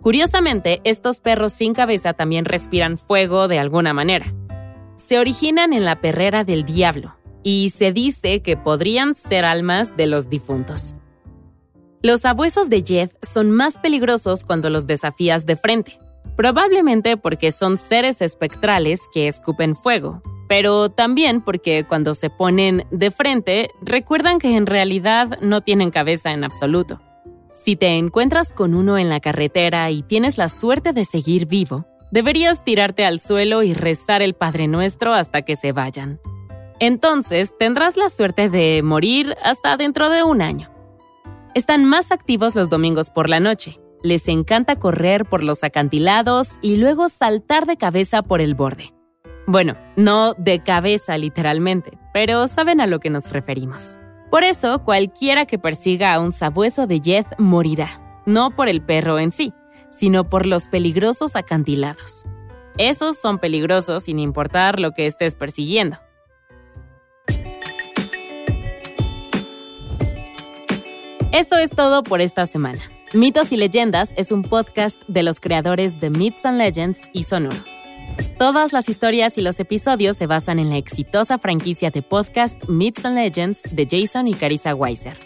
Curiosamente, 0.00 0.80
estos 0.84 1.20
perros 1.20 1.52
sin 1.52 1.74
cabeza 1.74 2.12
también 2.12 2.44
respiran 2.44 2.98
fuego 2.98 3.48
de 3.48 3.58
alguna 3.58 3.94
manera. 3.94 4.32
Se 4.94 5.18
originan 5.18 5.72
en 5.72 5.84
la 5.84 6.00
perrera 6.00 6.44
del 6.44 6.62
diablo 6.62 7.16
y 7.42 7.70
se 7.70 7.92
dice 7.92 8.42
que 8.42 8.56
podrían 8.56 9.16
ser 9.16 9.44
almas 9.44 9.96
de 9.96 10.06
los 10.06 10.30
difuntos. 10.30 10.94
Los 12.02 12.22
sabuesos 12.22 12.68
de 12.68 12.82
Jeff 12.84 13.14
son 13.22 13.52
más 13.52 13.78
peligrosos 13.78 14.42
cuando 14.42 14.70
los 14.70 14.88
desafías 14.88 15.46
de 15.46 15.54
frente, 15.54 16.00
probablemente 16.36 17.16
porque 17.16 17.52
son 17.52 17.78
seres 17.78 18.20
espectrales 18.20 18.98
que 19.14 19.28
escupen 19.28 19.76
fuego, 19.76 20.20
pero 20.48 20.88
también 20.88 21.40
porque 21.40 21.84
cuando 21.84 22.14
se 22.14 22.28
ponen 22.28 22.86
de 22.90 23.12
frente 23.12 23.70
recuerdan 23.80 24.40
que 24.40 24.56
en 24.56 24.66
realidad 24.66 25.38
no 25.42 25.60
tienen 25.60 25.92
cabeza 25.92 26.32
en 26.32 26.42
absoluto. 26.42 27.00
Si 27.50 27.76
te 27.76 27.98
encuentras 27.98 28.52
con 28.52 28.74
uno 28.74 28.98
en 28.98 29.08
la 29.08 29.20
carretera 29.20 29.88
y 29.92 30.02
tienes 30.02 30.38
la 30.38 30.48
suerte 30.48 30.92
de 30.92 31.04
seguir 31.04 31.46
vivo, 31.46 31.86
deberías 32.10 32.64
tirarte 32.64 33.04
al 33.04 33.20
suelo 33.20 33.62
y 33.62 33.74
rezar 33.74 34.22
el 34.22 34.34
Padre 34.34 34.66
Nuestro 34.66 35.14
hasta 35.14 35.42
que 35.42 35.54
se 35.54 35.70
vayan. 35.70 36.18
Entonces 36.80 37.56
tendrás 37.56 37.96
la 37.96 38.08
suerte 38.10 38.50
de 38.50 38.82
morir 38.82 39.36
hasta 39.44 39.76
dentro 39.76 40.08
de 40.08 40.24
un 40.24 40.42
año. 40.42 40.72
Están 41.54 41.84
más 41.84 42.12
activos 42.12 42.54
los 42.54 42.70
domingos 42.70 43.10
por 43.10 43.28
la 43.28 43.38
noche. 43.38 43.78
Les 44.02 44.26
encanta 44.28 44.76
correr 44.76 45.26
por 45.26 45.42
los 45.42 45.62
acantilados 45.64 46.58
y 46.62 46.76
luego 46.76 47.10
saltar 47.10 47.66
de 47.66 47.76
cabeza 47.76 48.22
por 48.22 48.40
el 48.40 48.54
borde. 48.54 48.94
Bueno, 49.46 49.76
no 49.94 50.32
de 50.38 50.62
cabeza 50.62 51.18
literalmente, 51.18 51.98
pero 52.14 52.46
saben 52.46 52.80
a 52.80 52.86
lo 52.86 53.00
que 53.00 53.10
nos 53.10 53.30
referimos. 53.30 53.98
Por 54.30 54.44
eso, 54.44 54.82
cualquiera 54.82 55.44
que 55.44 55.58
persiga 55.58 56.14
a 56.14 56.20
un 56.20 56.32
sabueso 56.32 56.86
de 56.86 57.00
Jeth 57.00 57.38
morirá, 57.38 58.22
no 58.24 58.56
por 58.56 58.70
el 58.70 58.80
perro 58.80 59.18
en 59.18 59.30
sí, 59.30 59.52
sino 59.90 60.30
por 60.30 60.46
los 60.46 60.68
peligrosos 60.68 61.36
acantilados. 61.36 62.24
Esos 62.78 63.18
son 63.18 63.38
peligrosos 63.38 64.04
sin 64.04 64.18
importar 64.20 64.80
lo 64.80 64.92
que 64.92 65.04
estés 65.04 65.34
persiguiendo. 65.34 65.98
Eso 71.32 71.56
es 71.56 71.70
todo 71.70 72.02
por 72.02 72.20
esta 72.20 72.46
semana. 72.46 72.78
Mitos 73.14 73.52
y 73.52 73.56
Leyendas 73.56 74.12
es 74.18 74.32
un 74.32 74.42
podcast 74.42 75.00
de 75.08 75.22
los 75.22 75.40
creadores 75.40 75.98
de 75.98 76.10
Myths 76.10 76.44
and 76.44 76.58
Legends 76.58 77.08
y 77.14 77.24
Sonoro. 77.24 77.56
Todas 78.36 78.74
las 78.74 78.90
historias 78.90 79.38
y 79.38 79.40
los 79.40 79.58
episodios 79.58 80.18
se 80.18 80.26
basan 80.26 80.58
en 80.58 80.68
la 80.68 80.76
exitosa 80.76 81.38
franquicia 81.38 81.90
de 81.90 82.02
podcast 82.02 82.68
Myths 82.68 83.06
and 83.06 83.16
Legends 83.16 83.74
de 83.74 83.86
Jason 83.90 84.28
y 84.28 84.34
Carissa 84.34 84.74
Weiser. 84.74 85.16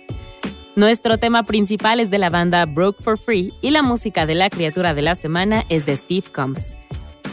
Nuestro 0.77 1.19
tema 1.19 1.43
principal 1.43 1.99
es 1.99 2.09
de 2.09 2.19
la 2.19 2.31
banda 2.31 2.67
Broke 2.67 3.03
for 3.03 3.19
Free 3.19 3.53
y 3.61 3.73
la 3.73 3.83
música 3.83 4.27
de 4.27 4.37
la 4.37 4.49
criatura 4.49 4.95
de 4.95 5.03
la 5.03 5.17
semana 5.17 5.65
es 5.69 5.87
de 5.87 5.97
Steve 5.97 6.29
Combs. 6.33 6.77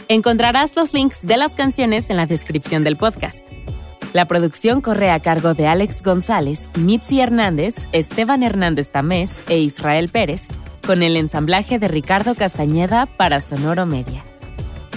Encontrarás 0.08 0.74
los 0.74 0.92
links 0.92 1.24
de 1.24 1.36
las 1.36 1.54
canciones 1.54 2.10
en 2.10 2.16
la 2.16 2.26
descripción 2.26 2.82
del 2.82 2.96
podcast. 2.96 3.46
La 4.14 4.28
producción 4.28 4.80
corre 4.80 5.10
a 5.10 5.18
cargo 5.18 5.54
de 5.54 5.66
Alex 5.66 6.00
González, 6.00 6.70
Mitzi 6.78 7.20
Hernández, 7.20 7.88
Esteban 7.90 8.44
Hernández 8.44 8.92
Tamés 8.92 9.42
e 9.48 9.58
Israel 9.58 10.08
Pérez, 10.08 10.46
con 10.86 11.02
el 11.02 11.16
ensamblaje 11.16 11.80
de 11.80 11.88
Ricardo 11.88 12.36
Castañeda 12.36 13.06
para 13.06 13.40
Sonoro 13.40 13.86
Media. 13.86 14.22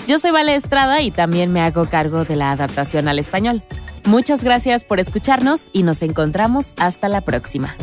Yo 0.07 0.19
soy 0.19 0.29
Vale 0.29 0.53
Estrada 0.53 1.01
y 1.01 1.09
también 1.09 1.51
me 1.51 1.61
hago 1.61 1.89
cargo 1.89 2.25
de 2.25 2.35
la 2.35 2.51
adaptación 2.51 3.07
al 3.07 3.17
español. 3.17 3.63
Muchas 4.05 4.43
gracias 4.43 4.85
por 4.85 4.99
escucharnos 4.99 5.71
y 5.73 5.81
nos 5.81 6.03
encontramos 6.03 6.75
hasta 6.77 7.09
la 7.09 7.21
próxima. 7.21 7.75